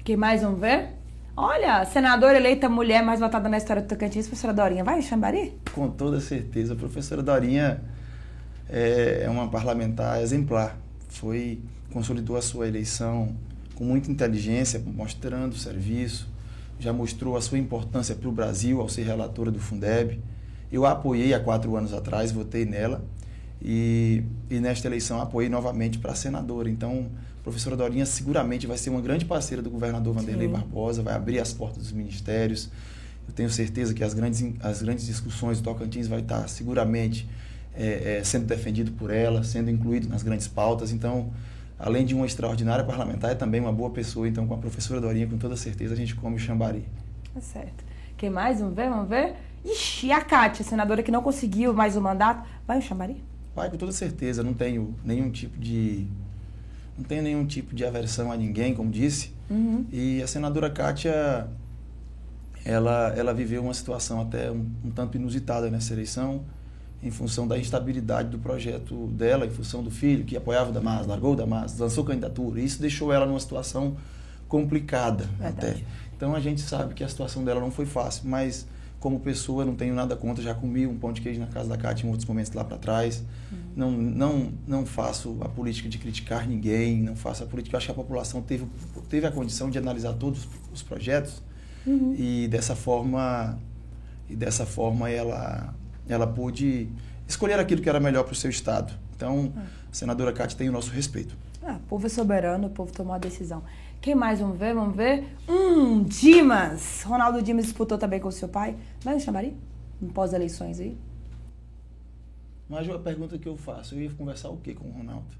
Quem 0.03 0.15
mais 0.15 0.41
vamos 0.41 0.60
ver? 0.60 0.89
Olha, 1.36 1.86
senadora 1.86 2.38
eleita 2.38 2.68
mulher 2.68 3.03
mais 3.03 3.20
votada 3.20 3.48
na 3.48 3.58
história 3.58 3.82
do 3.82 3.88
Tocantins, 3.88 4.27
professora 4.27 4.53
Dorinha. 4.53 4.84
Vai, 4.84 5.01
Xambari? 5.01 5.53
Com 5.74 5.89
toda 5.89 6.20
certeza. 6.20 6.74
A 6.74 6.75
professora 6.75 7.24
Dorinha 7.24 7.82
é, 8.70 9.24
é 9.25 9.30
uma 9.30 9.48
parlamentar 9.50 10.22
exemplar. 10.22 10.77
Foi, 11.10 11.62
consolidou 11.91 12.36
a 12.36 12.41
sua 12.41 12.68
eleição 12.68 13.36
com 13.75 13.86
muita 13.86 14.12
inteligência, 14.12 14.82
mostrando 14.86 15.56
serviço, 15.56 16.30
já 16.81 16.91
mostrou 16.91 17.38
a 17.38 17.41
sua 17.41 17.59
importância 17.59 18.15
para 18.15 18.27
o 18.27 18.31
Brasil 18.31 18.81
ao 18.81 18.89
ser 18.89 19.03
relatora 19.03 19.51
do 19.51 19.59
Fundeb. 19.59 20.19
Eu 20.71 20.85
a 20.85 20.91
apoiei 20.91 21.33
há 21.33 21.39
quatro 21.39 21.75
anos 21.75 21.93
atrás, 21.93 22.31
votei 22.31 22.65
nela 22.65 23.05
e, 23.61 24.23
e 24.50 24.59
nesta 24.59 24.88
eleição 24.88 25.21
apoiei 25.21 25.47
novamente 25.47 26.00
para 26.00 26.15
senadora. 26.15 26.69
Então, 26.69 27.11
a 27.39 27.43
professora 27.43 27.77
Dorinha 27.77 28.05
seguramente 28.05 28.65
vai 28.65 28.77
ser 28.77 28.89
uma 28.89 29.01
grande 29.01 29.25
parceira 29.25 29.61
do 29.61 29.69
governador 29.69 30.13
Vanderlei 30.15 30.47
Sim. 30.47 30.53
Barbosa, 30.53 31.03
vai 31.03 31.13
abrir 31.13 31.39
as 31.39 31.53
portas 31.53 31.83
dos 31.83 31.91
ministérios. 31.91 32.69
Eu 33.27 33.33
tenho 33.33 33.50
certeza 33.50 33.93
que 33.93 34.03
as 34.03 34.15
grandes, 34.15 34.43
as 34.59 34.81
grandes 34.81 35.05
discussões 35.05 35.59
do 35.59 35.63
Tocantins 35.63 36.07
vai 36.07 36.21
estar 36.21 36.47
seguramente 36.47 37.29
é, 37.75 38.17
é, 38.17 38.23
sendo 38.23 38.45
defendido 38.45 38.91
por 38.93 39.11
ela, 39.11 39.43
sendo 39.43 39.69
incluído 39.69 40.09
nas 40.09 40.23
grandes 40.23 40.47
pautas. 40.47 40.91
Então, 40.91 41.31
além 41.81 42.05
de 42.05 42.13
uma 42.13 42.25
extraordinária 42.25 42.83
parlamentar, 42.85 43.31
é 43.31 43.35
também 43.35 43.59
uma 43.59 43.71
boa 43.71 43.89
pessoa. 43.89 44.27
Então, 44.27 44.47
com 44.47 44.53
a 44.53 44.57
professora 44.57 45.01
Dorinha, 45.01 45.27
com 45.27 45.38
toda 45.38 45.55
certeza, 45.55 45.93
a 45.93 45.97
gente 45.97 46.15
come 46.15 46.35
o 46.35 46.39
chambari. 46.39 46.85
Tá 47.33 47.41
certo. 47.41 47.83
Quem 48.17 48.29
mais? 48.29 48.59
Vamos 48.59 48.75
ver? 48.75 48.89
Vamos 48.89 49.09
ver? 49.09 49.35
Ixi, 49.65 50.07
e 50.07 50.11
a 50.11 50.21
Kátia, 50.21 50.63
senadora 50.63 51.03
que 51.03 51.11
não 51.11 51.21
conseguiu 51.21 51.73
mais 51.73 51.95
o 51.95 52.01
mandato, 52.01 52.47
vai 52.67 52.77
o 52.77 52.81
chambari? 52.81 53.23
Vai, 53.55 53.69
com 53.69 53.77
toda 53.77 53.91
certeza. 53.91 54.43
Não 54.43 54.53
tenho 54.53 54.95
nenhum 55.03 55.29
tipo 55.31 55.57
de... 55.57 56.07
Não 56.97 57.03
tenho 57.05 57.23
nenhum 57.23 57.45
tipo 57.45 57.73
de 57.73 57.83
aversão 57.83 58.31
a 58.31 58.38
ninguém, 58.38 58.75
como 58.75 58.91
disse. 58.91 59.33
Uhum. 59.50 59.85
E 59.91 60.21
a 60.21 60.27
senadora 60.27 60.69
Kátia, 60.69 61.47
ela, 62.63 63.13
ela 63.15 63.33
viveu 63.33 63.63
uma 63.63 63.73
situação 63.73 64.21
até 64.21 64.51
um, 64.51 64.69
um 64.85 64.91
tanto 64.91 65.17
inusitada 65.17 65.69
nessa 65.69 65.93
eleição 65.93 66.43
em 67.03 67.10
função 67.10 67.48
da 67.48 67.58
instabilidade 67.58 68.29
do 68.29 68.38
projeto 68.38 69.08
dela, 69.08 69.46
em 69.46 69.50
função 69.50 69.81
do 69.81 69.89
filho 69.89 70.24
que 70.24 70.38
apoiava 70.38 70.70
o 70.70 70.74
Damas, 70.74 71.08
largou 71.08 71.34
o 71.34 71.36
Damas, 71.36 71.77
lançou 71.77 72.03
candidatura. 72.03 72.60
E 72.60 72.65
isso 72.65 72.79
deixou 72.79 73.12
ela 73.12 73.25
numa 73.25 73.39
situação 73.39 73.98
complicada 74.48 75.24
Verdade. 75.39 75.67
até. 75.67 75.84
Então 76.15 76.36
a 76.36 76.39
gente 76.39 76.62
sabe 76.62 76.93
que 76.93 77.03
a 77.03 77.08
situação 77.08 77.43
dela 77.43 77.60
não 77.60 77.72
foi 77.72 77.86
fácil, 77.86 78.29
mas 78.29 78.67
como 79.00 79.20
pessoa 79.20 79.65
não 79.65 79.75
tenho 79.75 79.96
nada 79.96 80.15
contra, 80.15 80.43
já 80.43 80.53
comi 80.53 80.86
um 80.86 80.96
pão 80.96 81.12
de 81.12 81.22
queijo 81.22 81.39
na 81.39 81.48
casa 81.48 81.67
da 81.67 81.75
Cátia 81.75 82.05
em 82.05 82.10
outros 82.10 82.27
momentos 82.27 82.53
lá 82.53 82.63
para 82.63 82.77
trás. 82.77 83.24
Uhum. 83.51 83.58
Não, 83.75 83.91
não, 83.91 84.53
não 84.67 84.86
faço 84.86 85.38
a 85.41 85.50
política 85.50 85.89
de 85.89 85.98
criticar 85.98 86.48
ninguém, 86.48 87.01
não 87.01 87.15
faço 87.15 87.43
a 87.43 87.48
política. 87.48 87.75
Eu 87.75 87.77
acho 87.79 87.88
que 87.88 87.91
a 87.91 87.96
população 87.96 88.43
teve, 88.43 88.67
teve 89.10 89.25
a 89.25 89.31
condição 89.31 89.72
de 89.72 89.79
analisar 89.79 90.13
todos 90.13 90.48
os 90.72 90.84
projetos 90.84 91.41
uhum. 91.88 92.13
e 92.15 92.48
dessa 92.48 92.75
forma 92.75 93.58
e 94.29 94.36
dessa 94.36 94.65
forma 94.65 95.10
ela 95.10 95.74
ela 96.13 96.27
pôde 96.27 96.89
escolher 97.27 97.60
aquilo 97.60 97.82
que 97.82 97.89
era 97.89 98.00
melhor 98.00 98.24
para 98.24 98.34
o 98.34 98.36
seu 98.36 98.50
Estado. 98.50 98.94
Então, 99.15 99.53
a 99.91 99.94
senadora 99.94 100.34
Cátia 100.34 100.58
tem 100.58 100.70
o 100.70 100.72
nosso 100.72 100.91
respeito. 100.91 101.36
Ah, 101.63 101.75
o 101.75 101.88
povo 101.88 102.08
é 102.08 102.10
soberano, 102.10 102.68
o 102.68 102.70
povo 102.72 102.91
tomou 102.91 103.13
a 103.13 103.18
decisão. 103.18 103.63
Quem 104.01 104.15
mais? 104.15 104.39
Vamos 104.39 104.58
ver, 104.58 104.74
vamos 104.74 104.96
ver. 104.96 105.27
Hum, 105.48 106.03
Dimas. 106.03 107.03
Ronaldo 107.03 107.41
Dimas 107.41 107.65
disputou 107.65 107.98
também 107.98 108.20
com 108.20 108.30
o 108.30 108.32
seu 108.32 108.50
pai. 108.50 108.75
Vai 109.03 109.15
no? 109.15 109.56
Em 110.01 110.08
pós-eleições 110.08 110.80
aí? 110.80 110.98
Mas 112.68 112.88
uma 112.88 112.98
pergunta 112.98 113.38
que 113.38 113.48
eu 113.48 113.56
faço, 113.56 113.94
eu 113.94 114.01
ia 114.01 114.10
conversar 114.10 114.50
o 114.50 114.58
que 114.58 114.74
com 114.74 114.88
o 114.88 114.91
Ronaldo? 114.91 115.36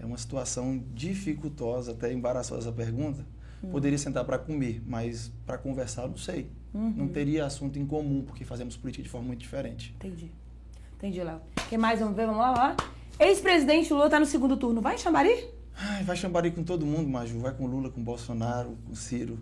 É 0.00 0.06
uma 0.06 0.16
situação 0.16 0.82
dificultosa, 0.94 1.92
até 1.92 2.12
embaraçosa 2.12 2.70
a 2.70 2.72
pergunta. 2.72 3.26
Hum. 3.62 3.70
Poderia 3.70 3.98
sentar 3.98 4.24
para 4.24 4.38
comer, 4.38 4.82
mas 4.86 5.30
para 5.44 5.58
conversar, 5.58 6.08
não 6.08 6.16
sei. 6.16 6.50
Uhum. 6.74 6.94
Não 6.96 7.08
teria 7.08 7.44
assunto 7.44 7.78
em 7.78 7.86
comum, 7.86 8.22
porque 8.22 8.44
fazemos 8.44 8.76
política 8.76 9.02
de 9.02 9.08
forma 9.08 9.26
muito 9.26 9.40
diferente. 9.40 9.94
Entendi. 9.96 10.30
Entendi, 10.96 11.22
Léo. 11.22 11.40
Quem 11.68 11.76
mais? 11.76 12.00
Vamos 12.00 12.16
ver, 12.16 12.26
vamos 12.26 12.40
lá, 12.40 12.50
lá. 12.50 12.76
Ex-presidente 13.18 13.92
Lula 13.92 14.06
está 14.06 14.18
no 14.18 14.26
segundo 14.26 14.56
turno. 14.56 14.80
Vai 14.80 14.96
Xambari? 14.96 15.48
Ai, 15.76 16.02
vai 16.02 16.16
Xambari 16.16 16.50
com 16.50 16.62
todo 16.62 16.86
mundo, 16.86 17.08
Maju. 17.08 17.40
Vai 17.40 17.52
com 17.52 17.66
Lula, 17.66 17.90
com 17.90 18.02
Bolsonaro, 18.02 18.76
com 18.86 18.94
Ciro. 18.94 19.38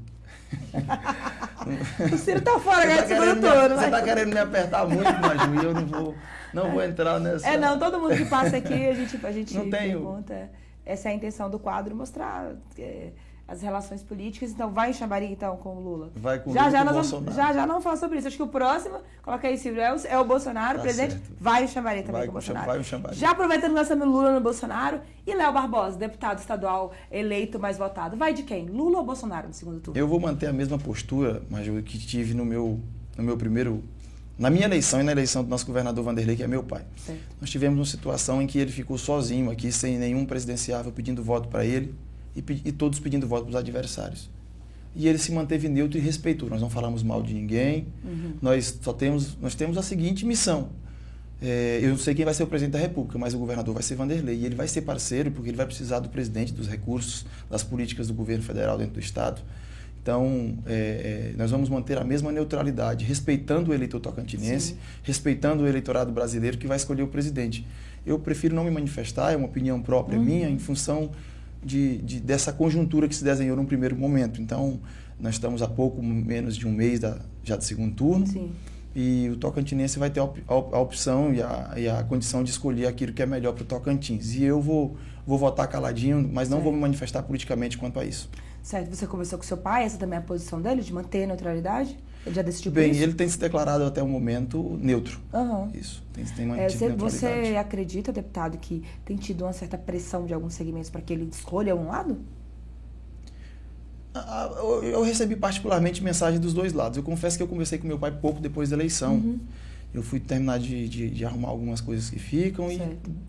o 2.13 2.19
Ciro 2.19 2.41
tá 2.41 2.59
fora, 2.59 2.87
né? 2.87 2.97
Tá 3.03 3.07
segundo 3.07 3.41
turno. 3.41 3.77
Você 3.77 3.91
tá 3.91 4.03
querendo 4.03 4.33
me 4.33 4.39
apertar 4.39 4.89
muito, 4.89 5.13
Maju, 5.21 5.55
e 5.55 5.65
eu 5.65 5.75
não 5.75 5.87
vou, 5.87 6.15
não 6.53 6.73
vou 6.73 6.83
entrar 6.83 7.21
nessa. 7.21 7.47
É, 7.47 7.57
não, 7.57 7.79
todo 7.79 8.01
mundo 8.01 8.17
que 8.17 8.25
passa 8.25 8.57
aqui, 8.57 8.87
a 8.87 8.95
gente, 8.95 9.25
a 9.25 9.33
gente 9.33 9.55
não 9.55 9.71
tenho... 9.71 10.01
pergunta. 10.01 10.51
Essa 10.85 11.09
é 11.09 11.13
a 11.13 11.15
intenção 11.15 11.49
do 11.49 11.59
quadro, 11.59 11.95
mostrar... 11.95 12.55
É 12.77 13.13
as 13.51 13.61
relações 13.61 14.01
políticas. 14.01 14.53
Então, 14.53 14.71
vai 14.71 14.91
em 14.91 14.93
Xambari, 14.93 15.27
então, 15.27 15.57
com 15.57 15.77
o 15.77 15.81
Lula. 15.81 16.13
Vai 16.15 16.39
com 16.39 16.53
já, 16.53 16.61
Lula 16.61 16.71
já, 16.71 16.79
com 16.79 16.93
nós 16.93 17.11
vamos, 17.11 17.35
já, 17.35 17.53
já 17.53 17.67
não 17.67 17.81
falo 17.81 17.97
sobre 17.97 18.19
isso. 18.19 18.29
Acho 18.29 18.37
que 18.37 18.43
o 18.45 18.47
próximo, 18.47 18.99
coloca 19.23 19.49
aí, 19.49 19.59
Silvio, 19.59 19.83
é 19.83 19.93
o, 19.93 19.99
é 20.07 20.19
o 20.19 20.25
Bolsonaro, 20.25 20.79
tá 20.79 20.83
presidente. 20.83 21.15
Certo. 21.15 21.33
Vai 21.41 21.65
em 21.65 21.69
Xambari 21.69 22.03
também 22.03 22.13
vai 22.13 22.27
com 22.27 22.31
o 22.31 22.33
Bolsonaro. 22.35 22.67
Vai 22.67 22.79
o 22.79 22.85
Xambari. 22.85 23.17
Já 23.17 23.33
aproveitando 23.33 23.75
lançando 23.75 24.05
Lula 24.05 24.33
no 24.33 24.41
Bolsonaro. 24.41 25.01
E 25.27 25.35
Léo 25.35 25.53
Barbosa, 25.53 25.99
deputado 25.99 26.39
estadual 26.39 26.93
eleito 27.11 27.59
mais 27.59 27.77
votado. 27.77 28.17
Vai 28.17 28.33
de 28.33 28.45
quem? 28.45 28.67
Lula 28.67 28.99
ou 28.99 29.05
Bolsonaro 29.05 29.49
no 29.49 29.55
segundo 29.55 29.81
turno? 29.81 30.01
Eu 30.01 30.07
vou 30.07 30.21
manter 30.21 30.47
a 30.47 30.53
mesma 30.53 30.79
postura, 30.79 31.43
mas 31.51 31.67
que 31.85 31.99
tive 31.99 32.35
no 32.35 32.45
meu, 32.45 32.81
no 33.17 33.25
meu 33.25 33.37
primeiro 33.37 33.83
na 34.39 34.49
minha 34.49 34.65
eleição 34.65 35.01
e 35.01 35.03
na 35.03 35.13
eleição 35.13 35.45
do 35.45 35.51
nosso 35.51 35.67
governador 35.67 36.03
Vanderlei, 36.03 36.35
que 36.35 36.43
é 36.43 36.47
meu 36.47 36.63
pai. 36.63 36.83
Certo. 36.97 37.21
Nós 37.39 37.51
tivemos 37.51 37.79
uma 37.79 37.85
situação 37.85 38.41
em 38.41 38.47
que 38.47 38.59
ele 38.59 38.73
ficou 38.73 38.97
sozinho 38.97 39.51
aqui, 39.51 39.71
sem 39.71 39.99
nenhum 39.99 40.25
presidenciável 40.25 40.91
pedindo 40.91 41.23
voto 41.23 41.49
para 41.49 41.65
ele 41.65 41.95
e, 42.35 42.45
e 42.65 42.73
todos 42.73 42.99
pedindo 42.99 43.27
voto 43.27 43.45
para 43.45 43.51
os 43.51 43.57
adversários. 43.57 44.29
E 44.95 45.07
ele 45.07 45.19
se 45.19 45.31
manteve 45.33 45.69
neutro 45.69 45.99
e 45.99 46.01
respeitou. 46.01 46.49
Nós 46.49 46.61
não 46.61 46.71
falamos 46.71 47.03
mal 47.03 47.23
de 47.23 47.33
ninguém. 47.33 47.87
Uhum. 48.05 48.35
Nós 48.43 48.79
só 48.83 48.93
temos, 48.93 49.37
nós 49.41 49.55
temos 49.55 49.79
a 49.79 49.83
seguinte 49.83 50.27
missão. 50.27 50.71
É, 51.41 51.79
eu 51.81 51.91
não 51.91 51.99
sei 51.99 52.15
quem 52.15 52.25
vai 52.25 52.35
ser 52.35 52.43
o 52.43 52.47
presidente 52.47 52.73
da 52.73 52.79
República, 52.79 53.19
mas 53.19 53.33
o 53.33 53.39
governador 53.39 53.73
vai 53.73 53.83
ser 53.83 53.95
Vanderlei. 53.95 54.37
E 54.37 54.45
ele 54.45 54.57
vai 54.57 54.67
ser 54.67 54.83
parceiro 54.83 55.31
porque 55.31 55.49
ele 55.49 55.57
vai 55.57 55.67
precisar 55.67 56.01
do 56.01 56.09
presidente, 56.09 56.53
dos 56.53 56.69
recursos, 56.69 57.25
das 57.49 57.63
políticas 57.63 58.09
do 58.09 58.15
governo 58.15 58.43
federal 58.43 58.77
dentro 58.77 58.95
do 58.95 59.01
Estado. 59.01 59.41
Então, 60.03 60.59
é, 60.67 61.33
é, 61.33 61.35
nós 61.37 61.51
vamos 61.51 61.69
manter 61.69 61.99
a 61.99 62.05
mesma 62.05 62.33
neutralidade, 62.33 63.05
respeitando 63.05 63.71
o 63.71 63.75
eleitor 63.75 64.01
tocantinense, 64.01 64.69
Sim. 64.69 64.79
respeitando 65.03 65.63
o 65.63 65.69
eleitorado 65.69 66.11
brasileiro 66.11 66.57
que 66.57 66.67
vai 66.67 66.77
escolher 66.77 67.03
o 67.03 67.09
presidente. 67.09 67.67
Eu 68.05 68.19
prefiro 68.19 68.55
não 68.55 68.65
me 68.65 68.71
manifestar, 68.71 69.33
é 69.33 69.37
uma 69.37 69.47
opinião 69.47 69.81
própria 69.81 70.19
uhum. 70.19 70.25
minha, 70.25 70.49
em 70.49 70.59
função 70.59 71.11
de, 71.63 71.99
de, 71.99 72.21
dessa 72.21 72.53
conjuntura 72.53 73.09
que 73.09 73.15
se 73.15 73.25
desenhou 73.25 73.57
num 73.57 73.65
primeiro 73.65 73.97
momento. 73.97 74.41
Então, 74.41 74.81
nós 75.19 75.35
estamos 75.35 75.63
há 75.63 75.69
pouco 75.69 76.03
menos 76.03 76.57
de 76.57 76.67
um 76.67 76.73
mês 76.73 77.01
da, 77.01 77.19
já 77.43 77.57
do 77.57 77.65
segundo 77.65 77.95
turno. 77.95 78.27
Sim. 78.27 78.51
E 78.95 79.29
o 79.29 79.37
Tocantinense 79.37 79.99
vai 79.99 80.11
ter 80.11 80.21
a, 80.21 80.25
op, 80.25 80.43
a 80.49 80.79
opção 80.79 81.33
e 81.33 81.41
a, 81.41 81.75
e 81.77 81.89
a, 81.89 82.03
condição 82.03 82.43
de 82.43 82.51
escolher 82.51 82.87
aquilo 82.87 83.13
que 83.13 83.23
é 83.23 83.27
melhor 83.27 83.53
para 83.53 83.63
o 83.63 83.67
Tocantins. 83.67 84.35
E 84.35 84.43
eu 84.43 84.61
vou, 84.61 84.97
vou 85.25 85.39
votar 85.39 85.69
caladinho, 85.69 86.29
mas 86.33 86.49
não 86.49 86.57
certo. 86.57 86.65
vou 86.65 86.73
me 86.73 86.81
manifestar 86.81 87.23
politicamente 87.23 87.79
quanto 87.79 88.01
a 88.01 88.05
isso. 88.05 88.29
Certo. 88.63 88.95
Você 88.95 89.07
conversou 89.07 89.39
com 89.39 89.45
seu 89.45 89.57
pai, 89.57 89.85
essa 89.85 89.97
também 89.97 90.17
é 90.17 90.21
a 90.21 90.25
posição 90.25 90.61
dele, 90.61 90.83
de 90.83 90.93
manter 90.93 91.25
a 91.25 91.27
neutralidade? 91.29 91.97
Ele 92.25 92.35
já 92.35 92.43
decidiu 92.43 92.71
Bem, 92.71 92.91
isso? 92.91 93.03
ele 93.03 93.15
tem 93.15 93.29
se 93.29 93.39
declarado 93.39 93.85
até 93.85 94.03
o 94.03 94.09
momento 94.09 94.79
neutro. 94.81 95.21
Uhum. 95.33 95.71
Isso. 95.73 96.03
Tem, 96.13 96.25
tem 96.25 96.61
é, 96.61 96.69
você, 96.69 96.89
você 96.91 97.57
acredita, 97.59 98.13
deputado, 98.13 98.59
que 98.59 98.83
tem 99.05 99.17
tido 99.17 99.45
uma 99.45 99.53
certa 99.53 99.79
pressão 99.79 100.27
de 100.27 100.35
alguns 100.35 100.55
segmentos 100.55 100.91
para 100.91 101.01
que 101.01 101.13
ele 101.13 101.29
escolha 101.33 101.75
um 101.75 101.89
lado? 101.89 102.19
Ah, 104.15 104.51
eu 104.83 105.03
recebi 105.03 105.37
particularmente 105.37 106.03
mensagem 106.03 106.39
dos 106.39 106.53
dois 106.53 106.73
lados. 106.73 106.99
Eu 106.99 107.03
confesso 107.03 107.37
que 107.37 107.43
eu 107.43 107.49
conversei 107.49 107.79
com 107.79 107.87
meu 107.87 107.99
pai 107.99 108.11
pouco 108.11 108.41
depois 108.41 108.69
da 108.69 108.77
eleição. 108.77 109.15
Uhum. 109.15 109.39
Eu 109.95 110.03
fui 110.03 110.21
terminar 110.21 110.59
de, 110.59 110.89
de, 110.89 111.11
de, 111.11 111.25
arrumar 111.25 111.49
algumas 111.49 111.81
coisas 111.81 112.11
que 112.11 112.19
ficam 112.19 112.71
e, 112.71 112.81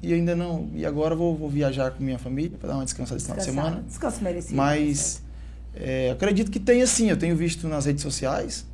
e, 0.04 0.14
ainda 0.14 0.36
não. 0.36 0.70
E 0.76 0.86
agora 0.86 1.16
vou, 1.16 1.36
vou 1.36 1.50
viajar 1.50 1.92
com 1.92 2.04
minha 2.04 2.20
família 2.20 2.56
para 2.58 2.70
dar 2.70 2.76
uma 2.76 2.84
descansada 2.84 3.18
esse 3.18 3.26
final 3.26 3.38
de 3.38 3.44
semana. 3.46 3.84
Descanso 3.88 4.24
merecido. 4.24 4.56
Mas 4.56 5.24
é, 5.74 6.12
acredito 6.12 6.52
que 6.52 6.60
tenha 6.60 6.86
sim. 6.86 7.10
Eu 7.10 7.18
tenho 7.18 7.36
visto 7.36 7.68
nas 7.68 7.86
redes 7.86 8.04
sociais 8.04 8.66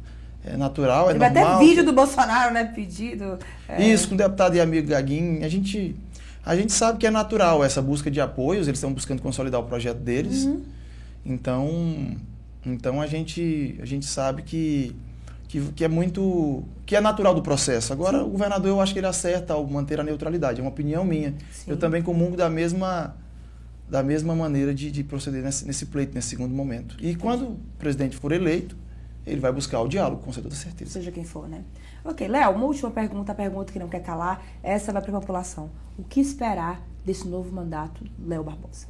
é 0.54 0.58
natural, 0.58 1.10
é 1.10 1.14
Teve 1.14 1.30
normal. 1.30 1.56
até 1.56 1.66
vídeo 1.66 1.86
do 1.86 1.94
Bolsonaro, 1.94 2.54
né, 2.54 2.66
pedido. 2.66 3.38
É... 3.68 3.84
Isso, 3.84 4.10
com 4.10 4.16
o 4.16 4.18
deputado 4.18 4.56
e 4.56 4.62
amigo 4.62 4.88
Gaguinho. 4.88 5.44
A 5.46 5.50
gente, 5.50 5.96
a 6.46 6.56
gente 6.56 6.72
sabe 6.74 6.98
que 6.98 7.08
é 7.08 7.12
natural 7.12 7.64
essa 7.64 7.82
busca 7.82 8.10
de 8.10 8.22
apoios, 8.22 8.68
eles 8.68 8.78
estão 8.78 8.94
buscando 8.94 9.22
consolidar 9.22 9.60
o 9.60 9.64
projeto 9.64 10.00
deles. 10.00 10.46
Uhum. 10.46 10.62
Então, 11.26 12.18
então 12.66 13.02
a 13.02 13.08
gente, 13.08 13.78
a 13.82 13.86
gente 13.86 14.06
sabe 14.06 14.42
que, 14.42 14.96
que, 15.48 15.62
que, 15.76 15.84
é 15.84 15.88
muito. 15.88 16.64
que 16.86 16.96
é 16.96 17.02
natural 17.02 17.36
do 17.36 17.42
processo. 17.42 17.92
Agora, 17.92 18.20
Sim. 18.20 18.26
o 18.26 18.30
governador, 18.30 18.70
eu 18.70 18.82
acho 18.82 18.94
que 18.94 19.00
ele 19.00 19.08
acerta 19.08 19.54
ao 19.54 19.66
manter 19.68 20.00
a 20.00 20.04
neutralidade, 20.04 20.60
é 20.60 20.64
uma 20.64 20.70
opinião 20.70 21.04
minha. 21.04 21.34
Sim. 21.52 21.72
Eu 21.72 21.78
também 21.78 22.02
comungo 22.02 22.38
da 22.38 22.50
mesma 22.50 23.16
da 23.90 24.04
mesma 24.04 24.36
maneira 24.36 24.74
de, 24.74 24.92
de 24.92 25.04
proceder 25.04 25.42
nesse, 25.42 25.66
nesse 25.66 25.86
pleito, 25.86 26.14
nesse 26.14 26.28
segundo 26.30 26.54
momento. 26.54 26.98
E 27.00 27.16
quando 27.16 27.44
o 27.44 27.60
presidente 27.80 28.18
for 28.18 28.34
eleito, 28.34 28.76
ele 29.28 29.42
vai 29.42 29.52
buscar 29.52 29.82
o 29.82 29.88
diálogo, 29.88 30.24
com 30.24 30.32
toda 30.32 30.56
certeza. 30.56 30.92
Seja 30.92 31.12
quem 31.12 31.24
for, 31.24 31.48
né? 31.48 31.64
Ok, 32.04 32.28
Léo, 32.28 32.52
uma 32.52 32.66
última 32.66 32.90
pergunta, 32.90 33.34
a 33.34 33.36
pergunta 33.36 33.74
que 33.74 33.80
não 33.80 33.90
quer 33.90 34.02
calar, 34.02 34.42
essa 34.64 34.94
vai 34.94 35.02
para 35.02 35.18
a 35.18 35.20
população. 35.20 35.70
O 35.98 36.04
que 36.04 36.20
esperar 36.20 36.82
desse 37.06 37.28
novo 37.28 37.54
mandato, 37.54 38.04
Léo 38.18 38.44
Barbosa? 38.44 38.88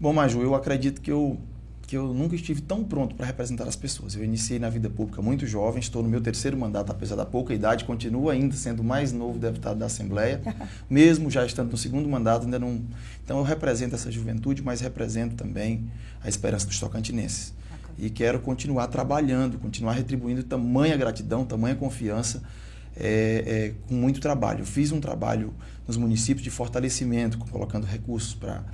Bom, 0.00 0.12
Maju, 0.12 0.42
eu 0.42 0.54
acredito 0.54 1.00
que 1.00 1.12
eu 1.12 1.38
que 1.86 1.96
eu 1.96 2.14
nunca 2.14 2.34
estive 2.34 2.62
tão 2.62 2.82
pronto 2.82 3.14
para 3.14 3.26
representar 3.26 3.68
as 3.68 3.76
pessoas. 3.76 4.16
Eu 4.16 4.24
iniciei 4.24 4.58
na 4.58 4.70
vida 4.70 4.88
pública 4.88 5.20
muito 5.20 5.46
jovem, 5.46 5.80
estou 5.80 6.02
no 6.02 6.08
meu 6.08 6.20
terceiro 6.20 6.56
mandato, 6.56 6.90
apesar 6.90 7.14
da 7.14 7.26
pouca 7.26 7.52
idade, 7.52 7.84
continuo 7.84 8.30
ainda 8.30 8.54
sendo 8.56 8.80
o 8.80 8.84
mais 8.84 9.12
novo 9.12 9.38
deputado 9.38 9.78
da 9.78 9.86
Assembleia, 9.86 10.40
mesmo 10.88 11.30
já 11.30 11.44
estando 11.44 11.70
no 11.70 11.76
segundo 11.76 12.08
mandato, 12.08 12.44
ainda 12.44 12.58
não. 12.58 12.82
Então 13.22 13.38
eu 13.38 13.44
represento 13.44 13.94
essa 13.94 14.10
juventude, 14.10 14.62
mas 14.62 14.80
represento 14.80 15.34
também 15.34 15.86
a 16.22 16.28
esperança 16.28 16.66
dos 16.66 16.80
tocantinenses. 16.80 17.52
E 17.98 18.10
quero 18.10 18.40
continuar 18.40 18.86
trabalhando, 18.88 19.58
continuar 19.58 19.92
retribuindo 19.92 20.42
tamanha 20.42 20.96
gratidão, 20.96 21.44
tamanha 21.44 21.74
confiança, 21.74 22.42
é, 22.96 23.44
é, 23.46 23.74
com 23.88 23.94
muito 23.94 24.20
trabalho. 24.20 24.64
Fiz 24.64 24.92
um 24.92 25.00
trabalho 25.00 25.54
nos 25.86 25.96
municípios 25.96 26.42
de 26.42 26.50
fortalecimento, 26.50 27.38
colocando 27.38 27.84
recursos 27.84 28.34
para 28.34 28.64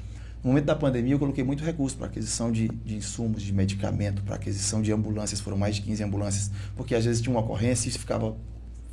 no 0.43 0.49
momento 0.49 0.65
da 0.65 0.75
pandemia, 0.75 1.13
eu 1.13 1.19
coloquei 1.19 1.45
muito 1.45 1.63
recurso 1.63 1.99
para 1.99 2.07
aquisição 2.07 2.51
de, 2.51 2.67
de 2.69 2.97
insumos, 2.97 3.43
de 3.43 3.53
medicamento, 3.53 4.23
para 4.23 4.37
aquisição 4.37 4.81
de 4.81 4.91
ambulâncias. 4.91 5.39
Foram 5.39 5.59
mais 5.59 5.77
de 5.77 5.83
15 5.83 6.03
ambulâncias, 6.03 6.51
porque 6.75 6.95
às 6.95 7.05
vezes 7.05 7.21
tinha 7.21 7.31
uma 7.31 7.43
ocorrência 7.43 7.91
e 7.91 7.93
ficava 7.93 8.35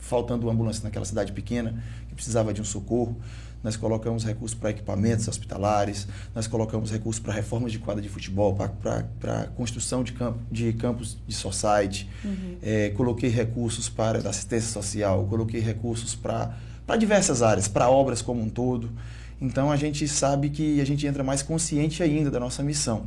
faltando 0.08 0.50
ambulância 0.50 0.84
naquela 0.84 1.06
cidade 1.06 1.32
pequena 1.32 1.84
que 2.08 2.16
precisava 2.16 2.54
de 2.54 2.62
um 2.62 2.66
socorro. 2.66 3.16
Nós 3.64 3.76
colocamos 3.76 4.24
recursos 4.24 4.58
para 4.58 4.70
equipamentos 4.70 5.28
hospitalares, 5.28 6.08
nós 6.34 6.48
colocamos 6.48 6.92
recursos 6.92 7.22
para 7.22 7.34
reformas 7.34 7.72
de 7.72 7.80
quadra 7.80 8.02
de 8.02 8.08
futebol, 8.08 8.56
para 8.56 9.48
construção 9.56 10.04
de, 10.04 10.14
campo, 10.14 10.40
de 10.52 10.72
campos 10.74 11.18
de 11.28 11.36
society, 11.36 12.08
uhum. 12.24 12.58
é, 12.62 12.90
coloquei 12.92 13.30
recursos 13.30 13.90
para 13.90 14.20
assistência 14.30 14.72
social, 14.72 15.26
coloquei 15.26 15.60
recursos 15.60 16.16
para 16.16 16.56
diversas 16.98 17.42
áreas, 17.42 17.68
para 17.68 17.90
obras 17.90 18.22
como 18.22 18.42
um 18.42 18.50
todo. 18.50 18.90
Então 19.42 19.72
a 19.72 19.76
gente 19.76 20.08
sabe 20.08 20.50
que 20.50 20.80
a 20.80 20.86
gente 20.86 21.06
entra 21.06 21.24
mais 21.24 21.42
consciente 21.42 22.02
ainda 22.02 22.32
da 22.32 22.40
nossa 22.40 22.64
missão. 22.64 23.06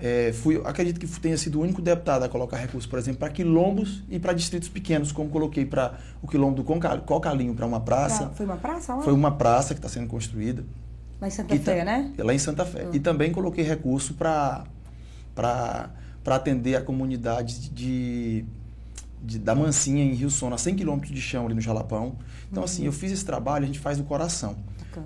É, 0.00 0.32
fui, 0.32 0.60
acredito 0.64 1.00
que 1.00 1.06
tenha 1.20 1.36
sido 1.36 1.58
o 1.58 1.62
único 1.62 1.82
deputado 1.82 2.22
a 2.22 2.28
colocar 2.28 2.56
recursos, 2.56 2.88
por 2.88 2.98
exemplo, 2.98 3.18
para 3.18 3.30
quilombos 3.30 4.04
e 4.08 4.18
para 4.18 4.32
distritos 4.32 4.68
pequenos, 4.68 5.10
como 5.10 5.28
coloquei 5.28 5.66
para 5.66 5.98
o 6.22 6.28
quilombo 6.28 6.62
do 6.62 6.64
Cocalinho, 7.04 7.54
para 7.54 7.66
uma 7.66 7.80
praça. 7.80 8.30
foi 8.34 8.46
uma 8.46 8.56
praça? 8.56 8.94
Onde? 8.94 9.04
Foi 9.04 9.12
uma 9.12 9.32
praça 9.32 9.74
que 9.74 9.78
está 9.78 9.88
sendo 9.88 10.06
construída. 10.06 10.64
Lá 11.20 11.26
em 11.26 11.30
Santa 11.30 11.58
Fé, 11.58 11.84
né? 11.84 12.12
Lá 12.16 12.32
em 12.32 12.38
Santa 12.38 12.64
Fé. 12.64 12.86
Hum. 12.86 12.90
E 12.92 13.00
também 13.00 13.32
coloquei 13.32 13.64
recurso 13.64 14.14
para 14.14 14.64
atender 16.24 16.76
a 16.76 16.80
comunidade 16.80 17.68
de, 17.70 18.44
de, 19.20 19.38
da 19.40 19.54
Mansinha, 19.54 20.04
em 20.04 20.14
Rio 20.14 20.30
Sono, 20.30 20.54
a 20.54 20.58
100 20.58 20.76
quilômetros 20.76 21.12
de 21.12 21.20
chão 21.20 21.46
ali 21.46 21.54
no 21.54 21.60
Jalapão. 21.60 22.16
Então, 22.50 22.62
assim, 22.62 22.82
uhum. 22.82 22.86
assim, 22.86 22.86
eu 22.86 22.92
fiz 22.92 23.10
esse 23.10 23.24
trabalho, 23.24 23.64
a 23.64 23.66
gente 23.66 23.80
faz 23.80 23.98
do 23.98 24.04
coração. 24.04 24.56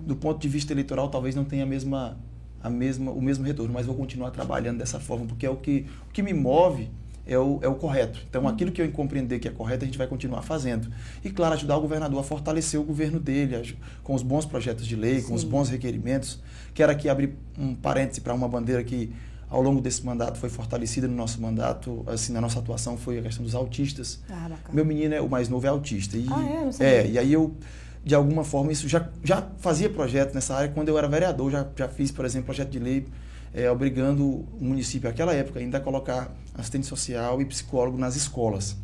Do 0.07 0.17
ponto 0.17 0.41
de 0.41 0.49
vista 0.49 0.73
eleitoral, 0.73 1.09
talvez 1.11 1.35
não 1.35 1.45
tenha 1.45 1.65
a 1.65 1.67
mesma, 1.67 2.17
a 2.63 2.71
mesma, 2.71 3.11
o 3.11 3.21
mesmo 3.21 3.45
retorno, 3.45 3.73
mas 3.73 3.87
vou 3.87 3.95
continuar 3.95 4.31
trabalhando 4.31 4.79
dessa 4.79 5.01
forma, 5.01 5.27
porque 5.27 5.47
é 5.47 5.51
o 5.51 5.57
que, 5.57 5.87
o 6.09 6.13
que 6.13 6.23
me 6.23 6.33
move 6.33 6.89
é 7.27 7.39
o, 7.39 7.59
é 7.63 7.69
o 7.69 7.75
correto. 7.75 8.21
Então, 8.29 8.43
uhum. 8.43 8.49
aquilo 8.49 8.73
que 8.73 8.83
eu 8.83 8.91
compreender 8.91 9.39
que 9.39 9.49
é 9.49 9.51
correto, 9.51 9.85
a 9.85 9.87
gente 9.87 9.99
vai 9.99 10.07
continuar 10.07 10.43
fazendo. 10.43 10.89
E, 11.25 11.31
claro, 11.31 11.55
ajudar 11.55 11.77
o 11.77 11.81
governador 11.81 12.21
a 12.21 12.23
fortalecer 12.23 12.81
o 12.81 12.83
governo 12.83 13.21
dele, 13.21 13.77
com 14.03 14.15
os 14.15 14.23
bons 14.23 14.45
projetos 14.45 14.87
de 14.87 14.97
lei, 14.97 15.21
Sim. 15.21 15.29
com 15.29 15.35
os 15.35 15.45
bons 15.45 15.69
requerimentos. 15.69 16.41
Quero 16.75 16.91
aqui 16.91 17.09
abrir 17.09 17.35
um 17.59 17.75
parêntese 17.75 18.21
para 18.21 18.35
uma 18.35 18.49
bandeira 18.49 18.83
que, 18.83 19.13
ao 19.49 19.63
longo 19.63 19.81
desse 19.81 20.05
mandato, 20.05 20.39
foi 20.39 20.49
fortalecida 20.49 21.07
no 21.07 21.15
nosso 21.15 21.41
mandato, 21.41 22.03
assim, 22.07 22.33
na 22.33 22.41
nossa 22.41 22.59
atuação, 22.59 22.97
foi 22.97 23.19
a 23.19 23.23
questão 23.23 23.45
dos 23.45 23.55
autistas. 23.55 24.21
Ah, 24.29 24.51
Meu 24.73 24.85
menino, 24.85 25.15
é, 25.15 25.21
o 25.21 25.29
mais 25.29 25.49
novo, 25.49 25.65
é 25.67 25.71
autista. 25.71 26.17
E, 26.17 26.27
ah, 26.29 26.73
é? 26.81 26.85
É, 26.85 27.07
e 27.07 27.19
aí 27.19 27.33
eu 27.33 27.55
de 28.05 28.15
alguma 28.15 28.45
forma, 28.45 28.73
isso 28.73 28.89
já, 28.89 29.09
já 29.23 29.49
fazia 29.59 29.89
projeto 29.89 30.35
nessa 30.35 30.55
área 30.55 30.69
quando 30.71 30.89
eu 30.89 30.99
era 30.99 31.09
vereador, 31.09 31.51
já, 31.51 31.67
já 31.77 31.89
fiz, 31.89 32.11
por 32.11 32.25
exemplo, 32.25 32.47
projeto 32.47 32.71
de 32.71 32.79
lei 32.79 33.07
é, 33.55 33.71
obrigando 33.71 34.25
o 34.25 34.59
município, 34.61 35.09
naquela 35.09 35.35
época, 35.35 35.61
ainda 35.61 35.79
a 35.79 35.81
colocar 35.81 36.35
assistente 36.55 36.87
social 36.87 37.41
e 37.41 37.45
psicólogo 37.45 37.99
nas 37.99 38.17
escolas. 38.17 38.77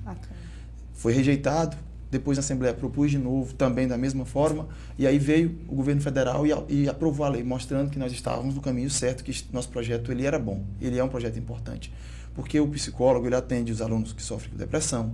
Foi 0.92 1.12
rejeitado, 1.12 1.76
depois 2.10 2.36
na 2.36 2.40
Assembleia 2.40 2.74
propus 2.74 3.10
de 3.10 3.18
novo, 3.18 3.54
também 3.54 3.88
da 3.88 3.96
mesma 3.96 4.24
forma, 4.24 4.68
e 4.98 5.06
aí 5.06 5.18
veio 5.18 5.58
o 5.68 5.74
governo 5.74 6.00
federal 6.00 6.46
e, 6.46 6.52
e 6.68 6.88
aprovou 6.88 7.24
a 7.24 7.30
lei, 7.30 7.42
mostrando 7.42 7.90
que 7.90 7.98
nós 7.98 8.12
estávamos 8.12 8.54
no 8.54 8.60
caminho 8.60 8.90
certo, 8.90 9.24
que 9.24 9.44
nosso 9.52 9.68
projeto 9.68 10.12
ele 10.12 10.26
era 10.26 10.38
bom, 10.38 10.62
ele 10.80 10.98
é 10.98 11.04
um 11.04 11.08
projeto 11.08 11.38
importante. 11.38 11.92
Porque 12.34 12.60
o 12.60 12.68
psicólogo 12.68 13.26
ele 13.26 13.34
atende 13.34 13.72
os 13.72 13.80
alunos 13.80 14.12
que 14.12 14.22
sofrem 14.22 14.50
com 14.50 14.56
depressão, 14.56 15.12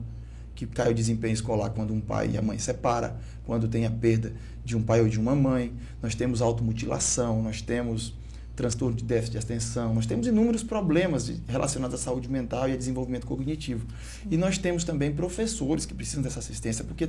que 0.55 0.67
cai 0.67 0.91
o 0.91 0.95
desempenho 0.95 1.35
escolar 1.35 1.71
quando 1.71 1.93
um 1.93 2.01
pai 2.01 2.31
e 2.35 2.39
a 2.39 2.43
mãe 2.43 2.59
separa, 2.59 3.17
quando 3.45 3.69
tem 3.69 3.87
a 3.87 3.91
perda 3.91 4.33
de 4.65 4.77
um 4.77 4.83
pai 4.83 5.01
ou 5.01 5.09
de 5.09 5.19
uma 5.19 5.35
mãe. 5.35 5.73
Nós 6.03 6.15
temos 6.15 6.41
automutilação, 6.41 7.43
nós 7.43 7.61
temos 7.61 8.15
transtorno 8.55 8.97
de 8.97 9.05
déficit 9.05 9.33
de 9.33 9.39
atenção, 9.39 9.93
nós 9.95 10.07
temos 10.07 10.27
inúmeros 10.27 10.63
problemas 10.63 11.33
relacionados 11.49 12.01
à 12.01 12.03
saúde 12.03 12.31
mental 12.31 12.69
e 12.69 12.73
a 12.73 12.77
desenvolvimento 12.77 13.27
cognitivo. 13.27 13.87
E 14.31 14.37
nós 14.37 14.59
temos 14.59 14.85
também 14.85 15.13
professores 15.13 15.85
que 15.85 15.93
precisam 15.93 16.23
dessa 16.23 16.39
assistência, 16.39 16.85
porque 16.85 17.09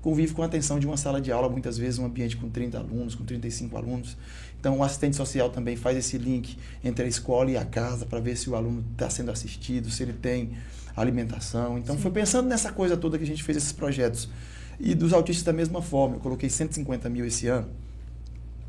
convive 0.00 0.32
com 0.32 0.42
a 0.42 0.46
atenção 0.46 0.78
de 0.78 0.86
uma 0.86 0.96
sala 0.96 1.20
de 1.20 1.30
aula, 1.30 1.48
muitas 1.48 1.76
vezes 1.76 1.98
um 1.98 2.06
ambiente 2.06 2.36
com 2.36 2.48
30 2.48 2.78
alunos, 2.78 3.14
com 3.14 3.24
35 3.24 3.76
alunos. 3.76 4.16
Então, 4.58 4.78
o 4.78 4.82
assistente 4.82 5.16
social 5.16 5.50
também 5.50 5.76
faz 5.76 5.96
esse 5.96 6.16
link 6.16 6.56
entre 6.82 7.04
a 7.04 7.08
escola 7.08 7.50
e 7.50 7.56
a 7.56 7.64
casa 7.64 8.06
para 8.06 8.18
ver 8.18 8.36
se 8.36 8.48
o 8.48 8.56
aluno 8.56 8.84
está 8.92 9.10
sendo 9.10 9.30
assistido, 9.30 9.90
se 9.90 10.02
ele 10.02 10.14
tem 10.14 10.52
alimentação. 11.00 11.78
Então, 11.78 11.96
Sim. 11.96 12.02
foi 12.02 12.10
pensando 12.10 12.48
nessa 12.48 12.72
coisa 12.72 12.96
toda 12.96 13.16
que 13.18 13.24
a 13.24 13.26
gente 13.26 13.42
fez 13.42 13.56
esses 13.58 13.72
projetos. 13.72 14.28
E 14.80 14.94
dos 14.94 15.12
autistas 15.12 15.44
da 15.44 15.52
mesma 15.52 15.82
forma, 15.82 16.16
eu 16.16 16.20
coloquei 16.20 16.48
150 16.48 17.08
mil 17.08 17.24
esse 17.24 17.48
ano 17.48 17.68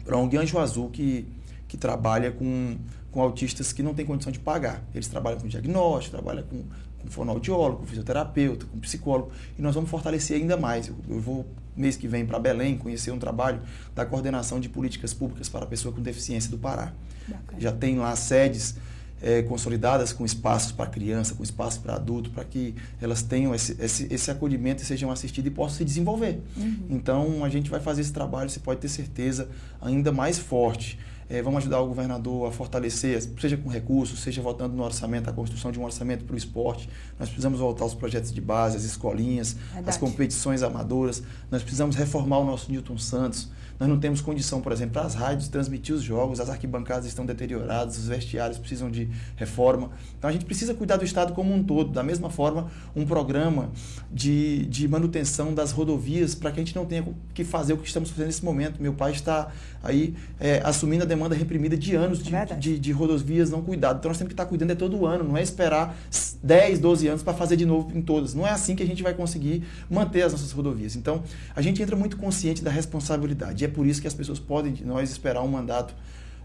para 0.04 0.18
um 0.18 0.30
Anjo 0.40 0.58
Azul 0.58 0.90
que, 0.90 1.28
que 1.68 1.78
trabalha 1.78 2.32
com, 2.32 2.78
com 3.12 3.22
autistas 3.22 3.72
que 3.72 3.84
não 3.84 3.94
têm 3.94 4.06
condição 4.06 4.32
de 4.32 4.40
pagar. 4.40 4.84
Eles 4.94 5.08
trabalham 5.08 5.40
com 5.40 5.48
diagnóstico, 5.48 6.16
trabalham 6.18 6.44
com, 6.44 6.64
com 7.00 7.08
fonoaudiólogo, 7.10 7.82
com 7.82 7.86
fisioterapeuta, 7.86 8.66
com 8.66 8.80
psicólogo, 8.80 9.32
e 9.58 9.62
nós 9.62 9.76
vamos 9.76 9.90
fortalecer 9.90 10.38
ainda 10.42 10.58
mais. 10.58 10.88
Eu, 10.88 10.96
eu 11.08 11.20
vou, 11.20 11.46
mês 11.78 11.96
que 11.96 12.08
vem, 12.08 12.26
para 12.26 12.40
Belém, 12.40 12.76
conhecer 12.76 13.12
um 13.12 13.20
trabalho 13.20 13.62
da 13.94 14.04
coordenação 14.04 14.60
de 14.60 14.68
políticas 14.68 15.14
públicas 15.14 15.48
para 15.48 15.66
a 15.66 15.68
pessoa 15.68 15.94
com 15.94 16.02
deficiência 16.02 16.50
do 16.50 16.58
Pará. 16.58 16.92
Bacana. 17.28 17.62
Já 17.62 17.72
tem 17.72 18.00
lá 18.00 18.16
sedes 18.16 18.78
é, 19.22 19.42
consolidadas 19.44 20.14
com 20.14 20.26
espaços 20.26 20.72
para 20.72 20.88
criança, 20.88 21.34
com 21.36 21.44
espaços 21.44 21.80
para 21.80 21.96
adulto, 21.96 22.30
para 22.30 22.44
que 22.44 22.76
elas 23.02 23.22
tenham 23.22 23.54
esse, 23.54 23.76
esse, 23.80 24.08
esse, 24.12 24.32
acolhimento 24.32 24.84
e 24.84 24.86
sejam 24.86 25.12
assistidas 25.12 25.52
e 25.52 25.56
possam 25.56 25.78
se 25.78 25.86
desenvolver. 25.86 26.42
Uhum. 26.56 26.86
Então, 26.90 27.44
a 27.44 27.50
gente 27.50 27.70
vai 27.70 27.80
fazer 27.80 28.02
esse 28.02 28.14
trabalho, 28.14 28.50
você 28.50 28.60
pode 28.60 28.80
ter 28.80 28.90
certeza, 28.90 29.50
ainda 29.82 30.12
mais 30.12 30.38
forte. 30.40 30.98
É, 31.32 31.44
vamos 31.44 31.60
ajudar 31.60 31.80
o 31.80 31.88
governador 31.88 32.48
a 32.48 32.52
fortalecer, 32.52 33.22
seja 33.40 33.56
com 33.56 33.70
recursos, 33.70 34.20
seja 34.20 34.42
votando 34.42 34.76
no 34.76 34.84
orçamento, 34.84 35.30
a 35.30 35.34
construção 35.34 35.72
de 35.72 35.80
um 35.80 35.84
orçamento 35.84 36.26
para 36.26 36.34
o 36.34 36.38
esporte. 36.38 36.90
Nós 37.20 37.30
precisamos 37.30 37.60
voltar 37.60 37.84
aos 37.84 37.94
projetos 37.94 38.34
de 38.34 38.42
base, 38.42 38.76
as 38.76 38.84
escolinhas, 38.84 39.54
Verdade. 39.54 39.90
as 39.90 39.98
competições 39.98 40.64
amadoras. 40.64 41.22
Nós 41.52 41.62
precisamos 41.62 41.96
reformar 41.96 42.40
o 42.40 42.46
nosso 42.46 42.72
Newton 42.72 42.98
Santos. 42.98 43.48
Nós 43.80 43.88
não 43.88 43.98
temos 43.98 44.20
condição, 44.20 44.60
por 44.60 44.74
exemplo, 44.74 44.94
para 44.94 45.04
as 45.04 45.16
rádios 45.16 45.48
transmitir 45.48 45.96
os 45.96 46.02
jogos, 46.02 46.42
as 46.42 46.50
arquibancadas 46.50 47.06
estão 47.06 47.26
deterioradas, 47.26 47.98
os 47.98 48.08
vestiários 48.08 48.58
precisam 48.58 48.92
de 48.92 49.10
reforma. 49.38 49.92
Então 50.18 50.30
a 50.30 50.34
gente 50.34 50.44
precisa 50.44 50.74
cuidar 50.74 50.98
do 50.98 51.06
Estado 51.06 51.34
como 51.34 51.54
um 51.54 51.64
todo. 51.64 51.92
Da 51.92 52.04
mesma 52.04 52.30
forma, 52.30 52.70
um 52.94 53.06
programa 53.06 53.72
de, 54.12 54.66
de 54.66 54.86
manutenção 54.88 55.54
das 55.54 55.72
rodovias 55.72 56.36
para 56.36 56.52
que 56.52 56.60
a 56.60 56.64
gente 56.64 56.76
não 56.76 56.86
tenha 56.86 57.08
que 57.34 57.46
fazer 57.46 57.72
o 57.72 57.78
que 57.78 57.88
estamos 57.88 58.10
fazendo 58.10 58.28
nesse 58.28 58.44
momento. 58.44 58.82
Meu 58.82 58.94
pai 58.94 59.14
está 59.14 59.50
aí 59.82 60.14
é, 60.40 60.62
assumindo 60.66 61.04
a 61.04 61.08
demanda 61.08 61.34
reprimida 61.34 61.78
de 61.78 61.96
anos 61.96 62.22
de, 62.22 62.32
de, 62.60 62.80
de, 62.80 62.92
rodovias 62.92 63.50
não 63.50 63.62
cuidadas. 63.62 64.00
Então 64.00 64.10
nós 64.10 64.18
temos 64.18 64.30
que 64.30 64.34
estar 64.34 64.46
cuidando 64.46 64.72
é 64.72 64.76
todo 64.76 65.06
ano, 65.06 65.24
não 65.24 65.38
é 65.38 65.42
esperar 65.42 65.96
10, 66.44 66.80
12 66.80 67.08
anos 67.08 67.24
para 67.24 67.34
fazer 67.34 67.56
de 67.56 67.66
novo 67.66 67.98
em 67.98 68.02
todas. 68.02 68.34
Não 68.34 68.46
é 68.46 68.52
assim 68.52 68.76
que 68.76 68.84
a 68.84 68.86
gente 68.86 69.02
vai 69.02 69.14
conseguir 69.14 69.64
manter 69.90 70.24
as 70.24 70.34
nossas 70.34 70.52
rodovias. 70.52 70.98
Então 70.98 71.24
a 71.56 71.62
gente 71.62 71.82
entra 71.82 71.96
muito 71.96 72.18
consciente 72.18 72.62
da 72.62 72.70
responsabilidade 72.70 73.69
por 73.70 73.86
isso 73.86 74.02
que 74.02 74.08
as 74.08 74.14
pessoas 74.14 74.40
podem 74.40 74.74
de 74.74 74.86
nós 74.86 75.10
esperar 75.10 75.42
um 75.42 75.48
mandato 75.48 75.96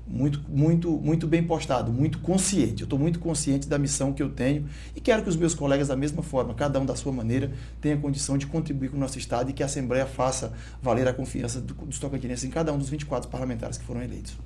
muito, 0.07 0.41
muito, 0.49 0.91
muito 0.91 1.27
bem 1.27 1.43
postado, 1.43 1.93
muito 1.93 2.19
consciente. 2.19 2.83
Eu 2.83 2.85
estou 2.85 2.99
muito 2.99 3.19
consciente 3.19 3.69
da 3.69 3.79
missão 3.79 4.13
que 4.13 4.23
eu 4.23 4.31
tenho 4.31 4.67
e 4.95 5.01
quero 5.01 5.23
que 5.23 5.29
os 5.29 5.37
meus 5.37 5.55
colegas, 5.55 5.89
da 5.89 5.97
mesma 5.97 6.23
forma, 6.23 6.55
cada 6.55 6.79
um 6.79 6.87
da 6.87 6.95
sua 6.95 7.13
maneira, 7.13 7.51
tenha 7.81 7.97
condição 7.97 8.37
de 8.37 8.47
contribuir 8.47 8.91
com 8.91 8.97
o 8.97 9.01
nosso 9.01 9.19
Estado 9.19 9.51
e 9.51 9.53
que 9.53 9.63
a 9.63 9.67
Assembleia 9.67 10.07
faça 10.07 10.53
valer 10.83 11.09
a 11.09 11.15
confiança 11.15 11.61
dos 11.61 11.99
tocantinenses 11.99 12.45
em 12.45 12.51
cada 12.51 12.73
um 12.73 12.79
dos 12.79 12.89
24 12.89 13.31
parlamentares 13.31 13.79
que 13.79 13.85
foram 13.85 14.03
eleitos. 14.03 14.37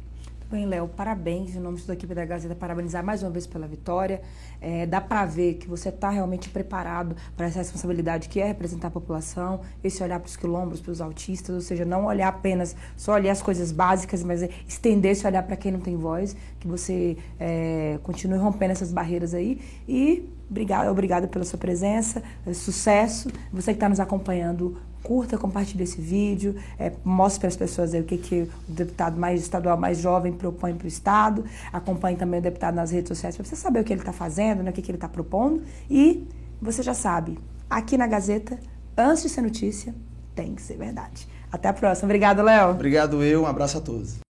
Bem, 0.51 0.65
Léo, 0.65 0.89
parabéns 0.89 1.55
em 1.55 1.61
nome 1.61 1.79
da 1.83 1.93
equipe 1.93 2.15
da 2.15 2.25
Gazeta, 2.25 2.55
parabenizar 2.55 3.05
mais 3.05 3.23
uma 3.23 3.31
vez 3.31 3.47
pela 3.47 3.67
vitória. 3.67 4.23
É, 4.63 4.87
dá 4.87 4.99
para 4.99 5.27
ver 5.27 5.57
que 5.57 5.69
você 5.69 5.91
está 5.91 6.09
realmente 6.09 6.49
preparado 6.49 7.15
para 7.37 7.45
essa 7.45 7.59
responsabilidade 7.59 8.31
que 8.31 8.41
é 8.41 8.47
representar 8.47 8.89
a 8.89 8.91
população, 8.91 9.61
esse 9.85 10.03
olhar 10.03 10.19
para 10.19 10.27
os 10.27 10.39
quilombos, 10.39 10.81
para 10.81 10.91
os 10.91 11.03
autistas, 11.03 11.55
ou 11.55 11.61
seja, 11.61 11.85
não 11.85 12.07
olhar 12.07 12.29
apenas, 12.29 12.75
só 12.97 13.13
olhar 13.13 13.33
as 13.33 13.43
coisas 13.43 13.71
básicas, 13.71 14.25
mas 14.25 14.43
é 14.43 14.49
estender 14.67 15.13
esse 15.13 15.27
olhar 15.27 15.43
para 15.43 15.55
quem 15.55 15.71
não 15.71 15.81
tem 15.81 15.99
voz, 15.99 16.35
que 16.59 16.67
você 16.67 17.19
é, 17.39 17.99
continue 18.03 18.39
rompendo 18.39 18.73
essas 18.73 18.91
barreiras 18.91 19.35
aí 19.35 19.61
e 19.87 20.33
Obrigado, 20.51 20.89
obrigado 20.89 21.29
pela 21.29 21.45
sua 21.45 21.59
presença, 21.59 22.23
é, 22.47 22.55
sucesso. 22.55 23.31
Você 23.53 23.73
que 23.73 23.77
está 23.77 23.87
nos 23.87 24.01
acompanhando, 24.01 24.79
curta, 25.03 25.39
compartilhe 25.39 25.85
esse 25.85 26.01
vídeo, 26.01 26.57
é, 26.79 26.93
mostre 27.05 27.41
para 27.41 27.49
as 27.49 27.57
pessoas 27.57 27.95
o 27.95 28.03
que, 28.03 28.19
que 28.19 28.43
o 28.69 28.73
deputado 28.73 29.19
mais 29.19 29.41
estadual 29.41 29.77
mais 29.77 29.99
jovem 29.99 30.33
propõe 30.33 30.75
para 30.75 30.85
o 30.85 30.89
Estado. 30.89 31.45
Acompanhe 31.73 32.17
também 32.17 32.41
o 32.41 32.43
deputado 32.43 32.75
nas 32.75 32.91
redes 32.91 33.09
sociais 33.09 33.37
para 33.37 33.45
você 33.45 33.57
saber 33.57 33.81
o 33.81 33.85
que 33.85 33.93
ele 33.93 34.01
está 34.01 34.13
fazendo, 34.13 34.63
né, 34.63 34.71
o 34.71 34.73
que, 34.73 34.83
que 34.83 34.91
ele 34.91 34.97
está 34.97 35.09
propondo. 35.09 35.63
E 35.91 36.27
você 36.61 36.83
já 36.83 36.95
sabe, 36.95 37.39
aqui 37.69 37.97
na 37.97 38.07
Gazeta, 38.07 38.59
antes 38.97 39.23
de 39.23 39.29
ser 39.29 39.43
notícia, 39.43 39.95
tem 40.35 40.55
que 40.55 40.63
ser 40.63 40.77
verdade. 40.77 41.29
Até 41.51 41.69
a 41.69 41.73
próxima. 41.73 42.07
Obrigado, 42.07 42.43
Léo. 42.43 42.71
Obrigado 42.71 43.23
eu, 43.23 43.43
um 43.43 43.47
abraço 43.47 43.79
a 43.79 43.81
todos. 43.81 44.28